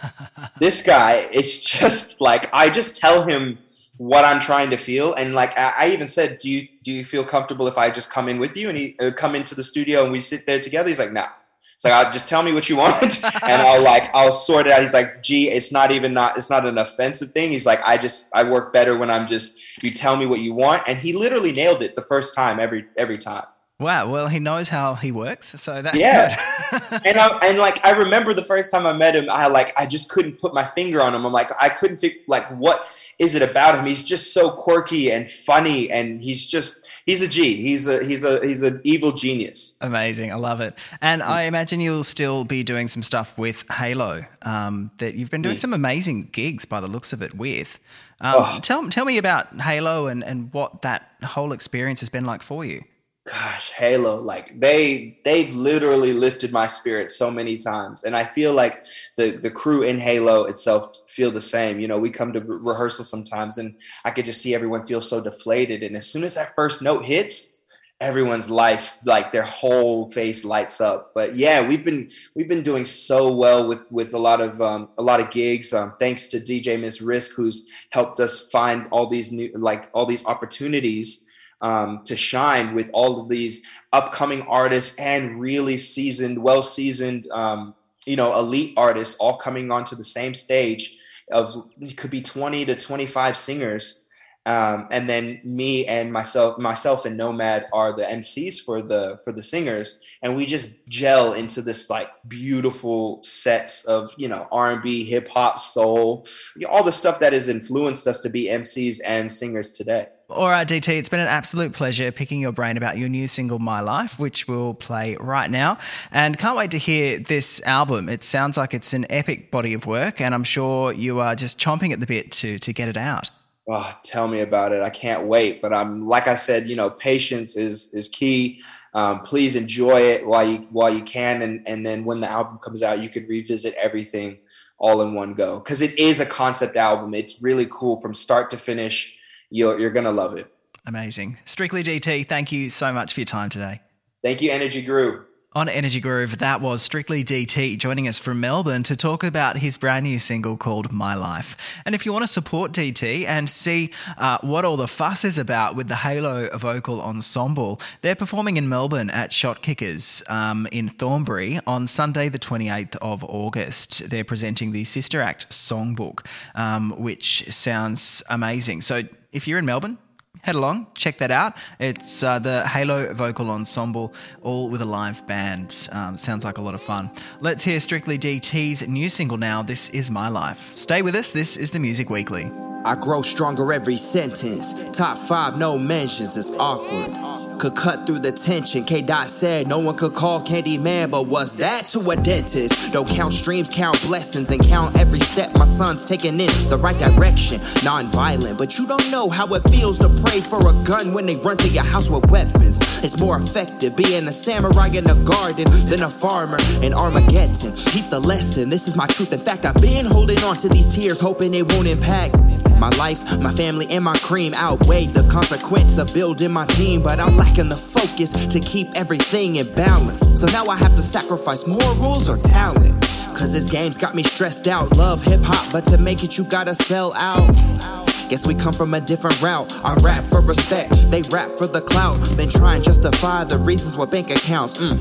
this 0.58 0.82
guy, 0.82 1.28
it's 1.32 1.60
just 1.60 2.20
like 2.20 2.48
I 2.52 2.70
just 2.70 3.00
tell 3.00 3.24
him 3.24 3.58
what 3.98 4.24
I'm 4.24 4.40
trying 4.40 4.70
to 4.70 4.76
feel, 4.76 5.14
and 5.14 5.34
like 5.34 5.58
I, 5.58 5.74
I, 5.78 5.88
even 5.90 6.08
said, 6.08 6.38
"Do 6.38 6.48
you 6.48 6.68
do 6.82 6.92
you 6.92 7.04
feel 7.04 7.24
comfortable 7.24 7.66
if 7.66 7.78
I 7.78 7.90
just 7.90 8.10
come 8.10 8.28
in 8.28 8.38
with 8.38 8.56
you?" 8.56 8.68
And 8.68 8.78
he 8.78 8.96
uh, 9.00 9.10
come 9.10 9.34
into 9.34 9.54
the 9.54 9.64
studio 9.64 10.04
and 10.04 10.12
we 10.12 10.20
sit 10.20 10.46
there 10.46 10.60
together. 10.60 10.88
He's 10.88 10.98
like, 10.98 11.12
"Nah." 11.12 11.28
It's 11.74 11.84
like, 11.84 11.92
I'll 11.92 12.10
just 12.10 12.26
tell 12.26 12.42
me 12.42 12.54
what 12.54 12.70
you 12.70 12.76
want 12.76 13.22
and 13.42 13.60
I'll 13.62 13.82
like, 13.82 14.10
I'll 14.14 14.32
sort 14.32 14.66
it 14.66 14.72
out. 14.72 14.80
He's 14.80 14.94
like, 14.94 15.22
gee, 15.22 15.50
it's 15.50 15.70
not 15.70 15.92
even 15.92 16.14
not, 16.14 16.38
it's 16.38 16.48
not 16.48 16.64
an 16.64 16.78
offensive 16.78 17.32
thing. 17.32 17.50
He's 17.50 17.66
like, 17.66 17.80
I 17.84 17.98
just, 17.98 18.28
I 18.34 18.44
work 18.44 18.72
better 18.72 18.96
when 18.96 19.10
I'm 19.10 19.26
just, 19.26 19.58
you 19.84 19.90
tell 19.90 20.16
me 20.16 20.24
what 20.24 20.40
you 20.40 20.54
want. 20.54 20.84
And 20.88 20.96
he 20.96 21.12
literally 21.12 21.52
nailed 21.52 21.82
it 21.82 21.94
the 21.94 22.00
first 22.00 22.34
time, 22.34 22.58
every, 22.60 22.86
every 22.96 23.18
time. 23.18 23.44
Wow. 23.78 24.10
Well, 24.10 24.28
he 24.28 24.38
knows 24.38 24.68
how 24.68 24.94
he 24.94 25.12
works. 25.12 25.48
So 25.60 25.82
that's 25.82 25.98
yeah. 25.98 26.36
good. 26.70 27.00
and 27.04 27.18
I, 27.18 27.38
and 27.44 27.58
like, 27.58 27.84
I 27.84 27.90
remember 27.90 28.32
the 28.32 28.44
first 28.44 28.70
time 28.70 28.86
I 28.86 28.94
met 28.94 29.14
him, 29.14 29.26
I 29.30 29.48
like, 29.48 29.78
I 29.78 29.84
just 29.84 30.08
couldn't 30.08 30.40
put 30.40 30.54
my 30.54 30.64
finger 30.64 31.02
on 31.02 31.14
him. 31.14 31.26
I'm 31.26 31.32
like, 31.32 31.50
I 31.60 31.68
couldn't 31.68 31.98
figure 31.98 32.20
like, 32.26 32.46
what 32.58 32.88
is 33.18 33.34
it 33.34 33.42
about 33.42 33.78
him? 33.78 33.84
He's 33.84 34.02
just 34.02 34.32
so 34.32 34.50
quirky 34.50 35.12
and 35.12 35.28
funny. 35.28 35.90
And 35.90 36.20
he's 36.22 36.46
just, 36.46 36.86
he's 37.06 37.20
a 37.20 37.28
G. 37.28 37.56
He's 37.56 37.86
a 37.88 38.04
he's 38.04 38.24
a 38.24 38.44
he's 38.44 38.62
an 38.62 38.80
evil 38.84 39.12
genius. 39.12 39.78
Amazing, 39.80 40.32
I 40.32 40.36
love 40.36 40.60
it. 40.60 40.78
And 41.00 41.22
I 41.22 41.42
imagine 41.42 41.80
you'll 41.80 42.04
still 42.04 42.44
be 42.44 42.62
doing 42.62 42.88
some 42.88 43.02
stuff 43.02 43.38
with 43.38 43.64
Halo. 43.70 44.22
Um, 44.42 44.90
that 44.98 45.14
you've 45.14 45.30
been 45.30 45.42
doing 45.42 45.54
yeah. 45.54 45.60
some 45.60 45.72
amazing 45.72 46.24
gigs 46.32 46.64
by 46.64 46.80
the 46.80 46.88
looks 46.88 47.12
of 47.12 47.22
it 47.22 47.34
with. 47.34 47.78
Um, 48.20 48.34
oh. 48.36 48.60
Tell 48.60 48.88
tell 48.88 49.04
me 49.04 49.16
about 49.16 49.60
Halo 49.60 50.08
and 50.08 50.22
and 50.22 50.52
what 50.52 50.82
that 50.82 51.10
whole 51.22 51.52
experience 51.52 52.00
has 52.00 52.08
been 52.08 52.24
like 52.24 52.42
for 52.42 52.64
you. 52.64 52.82
Gosh, 53.26 53.72
Halo, 53.72 54.16
like 54.16 54.58
they 54.58 55.18
they've 55.24 55.52
literally 55.54 56.12
lifted 56.12 56.52
my 56.52 56.66
spirit 56.68 57.10
so 57.10 57.30
many 57.30 57.56
times, 57.56 58.04
and 58.04 58.16
I 58.16 58.24
feel 58.24 58.52
like 58.52 58.84
the 59.16 59.32
the 59.32 59.50
crew 59.50 59.82
in 59.82 59.98
Halo 59.98 60.44
itself 60.44 60.96
feel 61.08 61.32
the 61.32 61.40
same. 61.40 61.80
You 61.80 61.88
know, 61.88 61.98
we 61.98 62.10
come 62.10 62.32
to 62.32 62.40
rehearsal 62.40 63.04
sometimes, 63.04 63.58
and 63.58 63.74
I 64.04 64.12
could 64.12 64.26
just 64.26 64.40
see 64.40 64.54
everyone 64.54 64.86
feel 64.86 65.02
so 65.02 65.20
deflated, 65.22 65.82
and 65.82 65.96
as 65.96 66.06
soon 66.06 66.24
as 66.24 66.34
that 66.36 66.54
first 66.54 66.82
note 66.82 67.04
hits. 67.04 67.52
Everyone's 67.98 68.50
life, 68.50 68.98
like 69.06 69.32
their 69.32 69.42
whole 69.42 70.10
face 70.10 70.44
lights 70.44 70.82
up. 70.82 71.12
But 71.14 71.34
yeah, 71.34 71.66
we've 71.66 71.82
been 71.82 72.10
we've 72.34 72.46
been 72.46 72.62
doing 72.62 72.84
so 72.84 73.32
well 73.32 73.66
with 73.66 73.90
with 73.90 74.12
a 74.12 74.18
lot 74.18 74.42
of 74.42 74.60
um, 74.60 74.90
a 74.98 75.02
lot 75.02 75.18
of 75.18 75.30
gigs. 75.30 75.72
Um, 75.72 75.94
thanks 75.98 76.26
to 76.26 76.38
DJ 76.38 76.78
Miss 76.78 77.00
Risk, 77.00 77.32
who's 77.32 77.70
helped 77.88 78.20
us 78.20 78.50
find 78.50 78.86
all 78.90 79.06
these 79.06 79.32
new 79.32 79.50
like 79.54 79.88
all 79.94 80.04
these 80.04 80.26
opportunities 80.26 81.25
um, 81.60 82.02
to 82.04 82.16
shine 82.16 82.74
with 82.74 82.90
all 82.92 83.20
of 83.20 83.28
these 83.28 83.66
upcoming 83.92 84.42
artists 84.42 84.98
and 84.98 85.40
really 85.40 85.76
seasoned, 85.76 86.42
well 86.42 86.62
seasoned, 86.62 87.28
um, 87.32 87.74
you 88.06 88.16
know, 88.16 88.38
elite 88.38 88.74
artists 88.76 89.16
all 89.16 89.36
coming 89.36 89.70
onto 89.70 89.96
the 89.96 90.04
same 90.04 90.34
stage 90.34 90.98
of 91.30 91.52
could 91.96 92.10
be 92.10 92.22
20 92.22 92.64
to 92.66 92.76
25 92.76 93.36
singers. 93.36 94.04
Um, 94.46 94.86
and 94.92 95.08
then 95.08 95.40
me 95.42 95.86
and 95.86 96.12
myself, 96.12 96.56
myself 96.56 97.04
and 97.04 97.16
Nomad 97.16 97.66
are 97.72 97.92
the 97.92 98.04
MCs 98.04 98.60
for 98.64 98.80
the 98.80 99.18
for 99.24 99.32
the 99.32 99.42
singers, 99.42 100.00
and 100.22 100.36
we 100.36 100.46
just 100.46 100.72
gel 100.88 101.32
into 101.32 101.60
this 101.60 101.90
like 101.90 102.08
beautiful 102.28 103.20
sets 103.24 103.84
of 103.86 104.14
you 104.16 104.28
know 104.28 104.46
R 104.52 104.72
and 104.72 104.82
B, 104.82 105.04
hip 105.04 105.26
hop, 105.26 105.58
soul, 105.58 106.28
you 106.54 106.64
know, 106.64 106.72
all 106.72 106.84
the 106.84 106.92
stuff 106.92 107.18
that 107.18 107.32
has 107.32 107.48
influenced 107.48 108.06
us 108.06 108.20
to 108.20 108.30
be 108.30 108.44
MCs 108.44 109.00
and 109.04 109.32
singers 109.32 109.72
today. 109.72 110.06
All 110.30 110.48
right, 110.48 110.66
DT, 110.66 110.96
it's 110.96 111.08
been 111.08 111.20
an 111.20 111.28
absolute 111.28 111.72
pleasure 111.72 112.12
picking 112.12 112.40
your 112.40 112.52
brain 112.52 112.76
about 112.76 112.98
your 112.98 113.08
new 113.08 113.26
single, 113.26 113.58
My 113.58 113.80
Life, 113.80 114.18
which 114.18 114.46
we'll 114.46 114.74
play 114.74 115.16
right 115.18 115.50
now. 115.50 115.78
And 116.10 116.36
can't 116.36 116.56
wait 116.56 116.72
to 116.72 116.78
hear 116.78 117.18
this 117.18 117.62
album. 117.62 118.08
It 118.08 118.24
sounds 118.24 118.56
like 118.56 118.74
it's 118.74 118.92
an 118.92 119.06
epic 119.10 119.50
body 119.50 119.74
of 119.74 119.86
work, 119.86 120.20
and 120.20 120.34
I'm 120.34 120.44
sure 120.44 120.92
you 120.92 121.20
are 121.20 121.34
just 121.34 121.60
chomping 121.60 121.92
at 121.92 121.98
the 121.98 122.06
bit 122.06 122.32
to, 122.32 122.58
to 122.60 122.72
get 122.72 122.88
it 122.88 122.96
out. 122.96 123.30
Oh, 123.68 123.92
tell 124.04 124.28
me 124.28 124.40
about 124.40 124.72
it. 124.72 124.82
I 124.82 124.90
can't 124.90 125.26
wait. 125.26 125.60
But 125.60 125.72
I'm 125.72 126.06
like 126.06 126.28
I 126.28 126.36
said, 126.36 126.68
you 126.68 126.76
know, 126.76 126.90
patience 126.90 127.56
is 127.56 127.92
is 127.92 128.08
key. 128.08 128.62
Um, 128.94 129.20
please 129.20 129.56
enjoy 129.56 130.00
it 130.00 130.26
while 130.26 130.48
you 130.48 130.58
while 130.70 130.92
you 130.94 131.02
can, 131.02 131.42
and 131.42 131.66
and 131.66 131.84
then 131.84 132.04
when 132.04 132.20
the 132.20 132.30
album 132.30 132.58
comes 132.58 132.82
out, 132.82 133.02
you 133.02 133.08
can 133.08 133.26
revisit 133.26 133.74
everything 133.74 134.38
all 134.78 135.00
in 135.02 135.14
one 135.14 135.34
go 135.34 135.58
because 135.58 135.82
it 135.82 135.98
is 135.98 136.20
a 136.20 136.26
concept 136.26 136.76
album. 136.76 137.14
It's 137.14 137.42
really 137.42 137.66
cool 137.70 138.00
from 138.00 138.14
start 138.14 138.50
to 138.50 138.56
finish 138.56 139.18
you're, 139.50 139.78
you're 139.78 139.90
going 139.90 140.04
to 140.04 140.12
love 140.12 140.36
it. 140.36 140.52
Amazing. 140.86 141.38
Strictly 141.44 141.82
DT, 141.82 142.28
thank 142.28 142.52
you 142.52 142.70
so 142.70 142.92
much 142.92 143.14
for 143.14 143.20
your 143.20 143.26
time 143.26 143.50
today. 143.50 143.80
Thank 144.22 144.42
you, 144.42 144.50
Energy 144.50 144.82
Groove. 144.82 145.24
On 145.56 145.70
Energy 145.70 146.00
Groove, 146.00 146.36
that 146.36 146.60
was 146.60 146.82
Strictly 146.82 147.24
DT 147.24 147.78
joining 147.78 148.06
us 148.06 148.18
from 148.18 148.40
Melbourne 148.40 148.82
to 148.82 148.94
talk 148.94 149.24
about 149.24 149.56
his 149.56 149.78
brand 149.78 150.04
new 150.04 150.18
single 150.18 150.58
called 150.58 150.92
My 150.92 151.14
Life. 151.14 151.56
And 151.86 151.94
if 151.94 152.04
you 152.04 152.12
want 152.12 152.24
to 152.24 152.28
support 152.28 152.72
DT 152.72 153.24
and 153.24 153.48
see 153.48 153.90
uh, 154.18 154.36
what 154.42 154.66
all 154.66 154.76
the 154.76 154.86
fuss 154.86 155.24
is 155.24 155.38
about 155.38 155.74
with 155.74 155.88
the 155.88 155.96
Halo 155.96 156.50
Vocal 156.58 157.00
Ensemble, 157.00 157.80
they're 158.02 158.14
performing 158.14 158.58
in 158.58 158.68
Melbourne 158.68 159.08
at 159.08 159.32
Shot 159.32 159.62
Kickers 159.62 160.22
um, 160.28 160.68
in 160.72 160.90
Thornbury 160.90 161.58
on 161.66 161.86
Sunday, 161.86 162.28
the 162.28 162.38
28th 162.38 162.96
of 162.96 163.24
August. 163.24 164.10
They're 164.10 164.24
presenting 164.24 164.72
the 164.72 164.84
Sister 164.84 165.22
Act 165.22 165.48
songbook, 165.48 166.26
um, 166.54 166.90
which 166.98 167.50
sounds 167.50 168.22
amazing. 168.28 168.82
So 168.82 169.04
if 169.32 169.48
you're 169.48 169.58
in 169.58 169.64
Melbourne, 169.64 169.96
head 170.42 170.54
along, 170.54 170.86
check 170.94 171.18
that 171.18 171.30
out. 171.30 171.56
It's 171.78 172.22
uh, 172.22 172.38
the 172.38 172.66
Halo 172.66 173.12
Vocal 173.12 173.50
Ensemble, 173.50 174.14
all 174.42 174.68
with 174.68 174.80
a 174.80 174.84
live 174.84 175.26
band. 175.26 175.88
Um, 175.92 176.16
sounds 176.16 176.44
like 176.44 176.58
a 176.58 176.62
lot 176.62 176.74
of 176.74 176.82
fun. 176.82 177.10
Let's 177.40 177.64
hear 177.64 177.80
Strictly 177.80 178.18
DT's 178.18 178.86
new 178.88 179.08
single 179.08 179.36
now. 179.36 179.62
This 179.62 179.90
is 179.90 180.10
My 180.10 180.28
Life. 180.28 180.76
Stay 180.76 181.02
with 181.02 181.14
us. 181.14 181.32
This 181.32 181.56
is 181.56 181.70
the 181.70 181.78
Music 181.78 182.10
Weekly. 182.10 182.50
I 182.84 182.94
grow 182.94 183.22
stronger 183.22 183.72
every 183.72 183.96
sentence. 183.96 184.72
Top 184.96 185.18
five, 185.18 185.58
no 185.58 185.76
mentions. 185.76 186.36
It's 186.36 186.50
awkward 186.52 187.35
could 187.58 187.74
cut 187.74 188.06
through 188.06 188.20
the 188.20 188.32
tension. 188.32 188.84
K. 188.84 189.02
Dot 189.02 189.28
said 189.28 189.66
no 189.66 189.78
one 189.78 189.96
could 189.96 190.14
call 190.14 190.40
Candyman, 190.40 191.10
but 191.10 191.26
was 191.26 191.56
that 191.56 191.86
to 191.88 192.10
a 192.10 192.16
dentist? 192.16 192.92
Don't 192.92 193.08
count 193.08 193.32
streams, 193.32 193.70
count 193.70 194.00
blessings, 194.02 194.50
and 194.50 194.62
count 194.64 194.98
every 194.98 195.20
step 195.20 195.54
my 195.54 195.64
son's 195.64 196.04
taking 196.04 196.40
in 196.40 196.50
the 196.68 196.78
right 196.78 196.98
direction. 196.98 197.60
Non-violent, 197.84 198.58
but 198.58 198.78
you 198.78 198.86
don't 198.86 199.10
know 199.10 199.28
how 199.28 199.46
it 199.54 199.68
feels 199.70 199.98
to 199.98 200.08
pray 200.08 200.40
for 200.40 200.68
a 200.68 200.72
gun 200.84 201.12
when 201.12 201.26
they 201.26 201.36
run 201.36 201.56
through 201.56 201.70
your 201.70 201.84
house 201.84 202.10
with 202.10 202.30
weapons. 202.30 202.78
It's 203.02 203.18
more 203.18 203.38
effective 203.38 203.96
being 203.96 204.26
a 204.28 204.32
samurai 204.32 204.88
in 204.88 205.04
the 205.04 205.14
garden 205.14 205.70
than 205.88 206.02
a 206.02 206.10
farmer 206.10 206.58
in 206.82 206.92
Armageddon. 206.92 207.74
Keep 207.76 208.10
the 208.10 208.20
lesson, 208.20 208.68
this 208.70 208.88
is 208.88 208.96
my 208.96 209.06
truth. 209.06 209.32
In 209.32 209.40
fact, 209.40 209.64
I've 209.64 209.80
been 209.80 210.06
holding 210.06 210.38
on 210.44 210.56
to 210.58 210.68
these 210.68 210.86
tears, 210.92 211.20
hoping 211.20 211.54
it 211.54 211.72
won't 211.72 211.86
impact. 211.86 212.36
My 212.78 212.90
life, 212.90 213.38
my 213.38 213.52
family, 213.52 213.86
and 213.90 214.04
my 214.04 214.16
cream 214.18 214.52
outweighed 214.54 215.14
the 215.14 215.26
consequence 215.28 215.96
of 215.96 216.12
building 216.12 216.50
my 216.50 216.66
team, 216.66 217.02
but 217.02 217.18
I'm 217.18 217.34
lacking 217.36 217.70
the 217.70 217.76
focus 217.76 218.30
to 218.46 218.60
keep 218.60 218.88
everything 218.94 219.56
in 219.56 219.72
balance. 219.74 220.20
So 220.38 220.46
now 220.48 220.66
I 220.66 220.76
have 220.76 220.94
to 220.96 221.02
sacrifice 221.02 221.66
more 221.66 221.94
rules 221.94 222.28
or 222.28 222.36
talent. 222.36 223.00
Cause 223.34 223.52
this 223.52 223.68
game's 223.68 223.98
got 223.98 224.14
me 224.14 224.22
stressed 224.22 224.68
out. 224.68 224.94
Love 224.96 225.22
hip 225.22 225.40
hop, 225.42 225.72
but 225.72 225.84
to 225.86 225.98
make 225.98 226.22
it, 226.22 226.36
you 226.36 226.44
gotta 226.44 226.74
sell 226.74 227.12
out. 227.14 228.05
Guess 228.28 228.44
we 228.44 228.54
come 228.54 228.74
from 228.74 228.92
a 228.92 229.00
different 229.00 229.40
route. 229.40 229.72
I 229.84 229.94
rap 229.94 230.24
for 230.24 230.40
respect, 230.40 230.92
they 231.10 231.22
rap 231.22 231.56
for 231.56 231.68
the 231.68 231.80
clout. 231.80 232.20
Then 232.36 232.48
try 232.48 232.74
and 232.74 232.82
justify 232.82 233.44
the 233.44 233.56
reasons 233.56 233.96
with 233.96 234.10
bank 234.10 234.30
accounts. 234.30 234.74
Mm. 234.74 234.98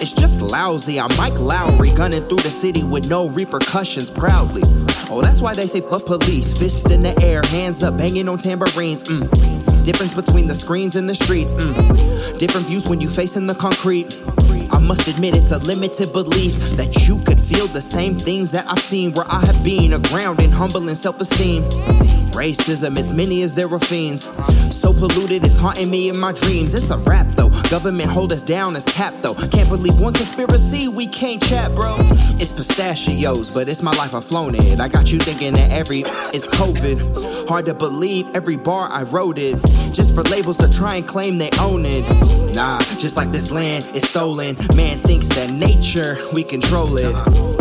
It's 0.00 0.12
just 0.12 0.40
lousy. 0.40 1.00
I'm 1.00 1.14
Mike 1.16 1.32
Lowrey, 1.34 1.94
gunning 1.96 2.22
through 2.28 2.38
the 2.38 2.50
city 2.50 2.84
with 2.84 3.06
no 3.06 3.28
repercussions 3.28 4.10
proudly. 4.10 4.62
Oh, 5.10 5.22
that's 5.22 5.40
why 5.40 5.54
they 5.54 5.66
say 5.66 5.80
fuck 5.80 6.06
police. 6.06 6.56
Fist 6.56 6.90
in 6.90 7.00
the 7.00 7.20
air, 7.20 7.42
hands 7.46 7.82
up, 7.82 7.98
banging 7.98 8.28
on 8.28 8.38
tambourines. 8.38 9.02
Mm. 9.02 9.82
Difference 9.82 10.14
between 10.14 10.46
the 10.46 10.54
screens 10.54 10.94
and 10.94 11.08
the 11.08 11.14
streets. 11.16 11.52
Mm. 11.52 12.38
Different 12.38 12.68
views 12.68 12.86
when 12.86 13.00
you 13.00 13.08
facing 13.08 13.48
the 13.48 13.54
concrete. 13.56 14.16
Must 14.86 15.08
admit 15.08 15.34
it's 15.34 15.50
a 15.50 15.58
limited 15.58 16.12
belief 16.12 16.54
that 16.76 17.08
you 17.08 17.18
could 17.24 17.40
feel 17.40 17.66
the 17.66 17.80
same 17.80 18.20
things 18.20 18.52
that 18.52 18.66
I've 18.68 18.78
seen 18.78 19.12
where 19.12 19.26
I 19.28 19.44
have 19.44 19.64
been, 19.64 19.92
a 19.94 19.98
ground 19.98 20.40
in 20.40 20.52
humble 20.52 20.86
and 20.86 20.96
self-esteem. 20.96 21.64
Racism, 22.30 22.96
as 22.96 23.10
many 23.10 23.42
as 23.42 23.54
there 23.54 23.72
are 23.72 23.80
fiends. 23.80 24.28
So 24.70 24.92
polluted, 24.92 25.44
it's 25.44 25.58
haunting 25.58 25.90
me 25.90 26.08
in 26.08 26.16
my 26.16 26.32
dreams. 26.32 26.74
It's 26.74 26.90
a 26.90 26.98
rap 26.98 27.26
though. 27.30 27.48
Government 27.70 28.10
hold 28.10 28.32
us 28.32 28.42
down 28.42 28.76
as 28.76 28.84
cap 28.84 29.14
though. 29.22 29.34
Can't 29.34 29.68
believe 29.68 29.98
one 29.98 30.12
conspiracy, 30.12 30.86
we 30.86 31.06
can't 31.08 31.42
chat, 31.42 31.74
bro. 31.74 31.96
It's 32.38 32.54
pistachios, 32.54 33.50
but 33.50 33.68
it's 33.68 33.82
my 33.82 33.92
life, 33.92 34.14
I've 34.14 34.24
flown 34.24 34.54
it. 34.54 34.80
I 34.80 34.88
got 34.88 35.10
you 35.10 35.18
thinking 35.18 35.54
that 35.54 35.72
every 35.72 36.02
is 36.32 36.46
COVID. 36.46 37.48
Hard 37.48 37.66
to 37.66 37.74
believe 37.74 38.30
every 38.34 38.56
bar 38.56 38.88
I 38.90 39.02
wrote 39.02 39.38
it. 39.38 39.56
Just 39.92 40.14
for 40.14 40.22
labels 40.24 40.58
to 40.58 40.68
try 40.68 40.96
and 40.96 41.08
claim 41.08 41.38
they 41.38 41.50
own 41.58 41.84
it. 41.86 42.04
Nah, 42.54 42.78
just 42.98 43.16
like 43.16 43.32
this 43.32 43.50
land 43.50 43.84
is 43.96 44.08
stolen. 44.08 44.56
Man 44.76 44.98
thinks 44.98 45.26
that 45.28 45.48
nature, 45.48 46.18
we 46.34 46.44
control 46.44 46.98
it. 46.98 47.55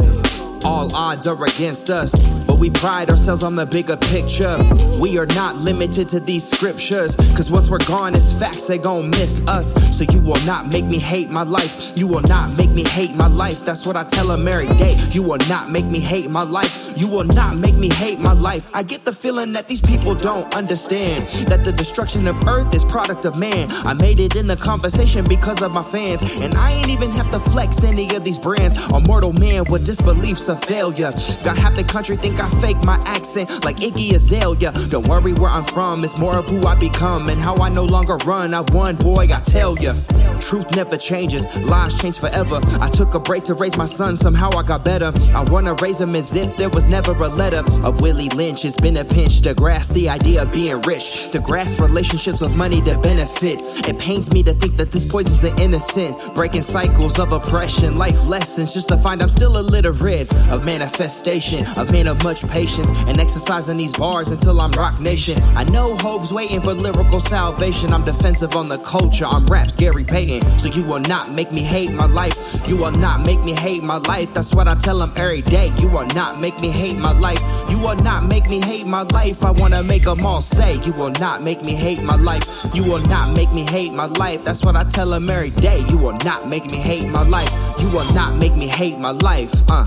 All 0.65 0.95
odds 0.95 1.28
are 1.28 1.45
against 1.45 1.91
us 1.91 2.12
but 2.56 2.62
we 2.62 2.69
pride 2.69 3.10
ourselves 3.10 3.43
on 3.43 3.56
the 3.56 3.65
bigger 3.65 3.97
picture. 3.97 4.58
We 4.97 5.17
are 5.17 5.25
not 5.25 5.58
limited 5.58 6.08
to 6.10 6.21
these 6.21 6.47
scriptures, 6.47 7.15
cause 7.36 7.51
once 7.51 7.69
we're 7.69 7.86
gone, 7.86 8.15
it's 8.15 8.32
facts, 8.32 8.67
they 8.67 8.78
gon' 8.78 9.10
miss 9.10 9.45
us. 9.45 9.73
So 9.97 10.06
you 10.10 10.21
will 10.21 10.43
not 10.45 10.69
make 10.69 10.86
me 10.86 10.97
hate 10.97 11.30
my 11.30 11.43
life. 11.43 11.91
You 11.97 12.08
will 12.08 12.21
not 12.21 12.51
make 12.54 12.69
me 12.69 12.86
hate 12.86 13.13
my 13.13 13.28
life. 13.28 13.65
That's 13.65 13.86
what 13.86 13.97
I 13.97 14.06
tell 14.06 14.28
them 14.28 14.47
every 14.47 14.67
day. 14.78 14.95
You 15.12 15.21
will 15.21 15.39
not 15.49 15.69
make 15.69 15.86
me 15.86 15.99
hate 15.99 16.30
my 16.30 16.43
life. 16.43 16.97
You 16.97 17.08
will 17.08 17.25
not 17.25 17.58
make 17.58 17.75
me 17.75 17.89
hate 17.89 18.19
my 18.19 18.32
life. 18.32 18.69
I 18.73 18.84
get 18.84 19.04
the 19.04 19.12
feeling 19.12 19.51
that 19.51 19.67
these 19.67 19.82
people 19.82 20.15
don't 20.15 20.56
understand 20.56 21.28
that 21.49 21.65
the 21.65 21.73
destruction 21.73 22.25
of 22.25 22.41
earth 22.47 22.73
is 22.73 22.86
product 22.86 23.25
of 23.25 23.38
man. 23.38 23.67
I 23.86 23.93
made 23.93 24.21
it 24.21 24.38
in 24.38 24.47
the 24.47 24.56
conversation 24.56 25.28
because 25.28 25.62
of 25.62 25.73
my 25.73 25.84
fans, 25.84 26.39
and 26.39 26.54
I 26.54 26.71
ain't 26.71 26.89
even 26.89 27.12
have 27.12 27.30
to 27.32 27.39
flex 27.39 27.84
any 27.84 28.15
of 28.15 28.23
these 28.23 28.39
brands. 28.39 28.82
A 28.93 28.99
mortal 29.01 29.34
man 29.34 29.65
with 29.69 29.86
disbeliefs 29.86 30.47
failure. 30.58 31.12
Got 31.44 31.58
half 31.58 31.76
the 31.76 31.84
country 31.84 32.15
think 32.18 32.39
I 32.39 32.50
fake 32.62 32.78
my 32.84 32.96
accent 33.06 33.63
like 33.63 33.78
Iggy 33.78 34.13
Azalea. 34.13 34.72
Don't 34.89 35.08
worry 35.08 35.34
where 35.34 35.50
I'm 35.50 35.65
from, 35.65 36.04
it's 36.04 36.20
more 36.20 36.36
of 36.36 36.48
who 36.48 36.65
I 36.65 36.76
become 36.76 37.30
and 37.30 37.39
how 37.39 37.56
I 37.56 37.70
no 37.70 37.84
longer 37.84 38.18
run. 38.26 38.54
I 38.54 38.62
won, 38.72 38.96
boy, 38.96 39.28
I 39.32 39.41
tell 39.41 39.78
ya. 39.78 39.94
Truth 40.39 40.76
never 40.76 40.98
changes, 40.98 41.46
lies 41.62 42.00
change 42.00 42.20
forever. 42.20 42.60
I 42.82 42.89
took 42.89 43.13
a 43.13 43.20
break 43.20 43.44
to 43.46 43.54
raise 43.54 43.78
my 43.78 43.86
son, 43.86 44.18
somehow 44.18 44.50
I 44.52 44.63
got 44.63 44.84
better. 44.84 45.12
I 45.34 45.44
wanna 45.44 45.74
raise 45.76 46.00
him 46.00 46.15
as 46.15 46.36
if 46.36 46.58
there 46.58 46.70
was 46.70 46.88
never 46.88 47.13
a 47.13 47.30
letter 47.30 47.63
of 47.84 48.02
Willie 48.02 48.30
Lynch. 48.30 48.65
It's 48.65 48.80
been 48.80 48.98
a 48.98 49.06
pinch 49.06 49.41
to 49.41 49.54
grasp 49.54 49.91
the 49.94 50.10
idea 50.10 50.44
of 50.44 50.52
being 50.52 50.82
rich, 50.82 51.30
to 51.32 51.39
grasp 51.39 51.80
relationships 51.80 52.41
with 52.41 52.52
money 52.52 52.82
to 52.82 52.98
benefit. 53.00 53.60
It 53.88 53.98
pains 54.00 54.32
me 54.32 54.44
to 54.44 54.54
think 54.54 54.78
that 54.78 54.91
this 54.91 55.10
poisons 55.10 55.41
the 55.41 55.56
innocent, 55.62 56.34
breaking 56.36 56.63
cycles 56.63 57.20
of 57.20 57.32
oppression, 57.32 57.98
life 57.98 58.28
lessons 58.28 58.74
just 58.74 58.89
to 58.89 58.98
find 58.98 59.22
I'm 59.22 59.30
still 59.30 59.58
illiterate. 59.58 60.30
Of 60.49 60.63
manifestation, 60.63 61.65
a 61.77 61.86
man 61.91 62.08
of 62.08 62.23
much 62.23 62.47
patience, 62.47 62.91
and 63.08 63.19
exercising 63.19 63.77
these 63.77 63.91
bars 63.91 64.29
until 64.29 64.62
I'm 64.62 64.71
Roc 64.71 64.99
Nation. 64.99 65.41
I 65.55 65.63
know 65.63 65.95
Hove's 65.97 66.31
waiting 66.31 66.62
for 66.62 66.73
lyrical 66.73 67.19
salvation. 67.19 67.91
I'm 67.91 68.03
defensive 68.03 68.55
on 68.55 68.69
the 68.69 68.77
culture, 68.79 69.25
I'm 69.25 69.45
raps 69.47 69.75
Gary 69.75 70.03
Payton. 70.03 70.47
So 70.60 70.67
you 70.67 70.84
will 70.84 70.99
not 70.99 71.31
make 71.31 71.51
me 71.51 71.62
hate 71.62 71.91
my 71.91 72.05
life. 72.05 72.67
You 72.67 72.77
will 72.77 72.91
not 72.91 73.25
make 73.25 73.43
me 73.43 73.53
hate 73.53 73.84
my 73.84 73.97
life. 73.97 74.34
That's 74.34 74.53
what 74.53 74.67
I 74.67 74.75
tell 74.75 74.99
them 74.99 75.12
every 75.17 75.41
day. 75.41 75.73
You 75.77 75.89
will 75.89 76.08
not 76.08 76.39
make 76.39 76.60
me 76.62 76.69
hate 76.69 76.97
my 76.97 77.17
life. 77.17 77.41
You 77.69 77.79
will 77.79 77.95
not 77.97 78.25
make 78.25 78.49
me 78.49 78.62
hate 78.62 78.86
my 78.86 79.01
life. 79.01 79.43
I 79.43 79.51
wanna 79.51 79.84
make 79.84 80.03
them 80.03 80.25
all 80.25 80.41
say, 80.41 80.79
You 80.84 80.93
will 80.93 81.12
not 81.19 81.41
make 81.41 81.63
me 81.63 81.73
hate 81.73 82.03
my 82.03 82.15
life. 82.15 82.47
You 82.73 82.84
will 82.84 83.01
not 83.01 83.34
make 83.34 83.51
me 83.51 83.63
hate 83.63 83.93
my 83.93 84.05
life. 84.05 84.43
That's 84.43 84.63
what 84.63 84.75
I 84.75 84.84
tell 84.84 85.10
them 85.10 85.29
every 85.29 85.49
day. 85.49 85.84
You 85.89 85.97
will 85.97 86.17
not 86.23 86.47
make 86.47 86.69
me 86.71 86.77
hate 86.77 87.10
my 87.10 87.23
life. 87.23 87.51
You 87.79 87.89
will 87.89 88.12
not 88.12 88.36
make 88.36 88.55
me 88.55 88.67
hate 88.67 88.97
my 88.97 89.12
life. 89.12 89.51
Uh. 89.67 89.86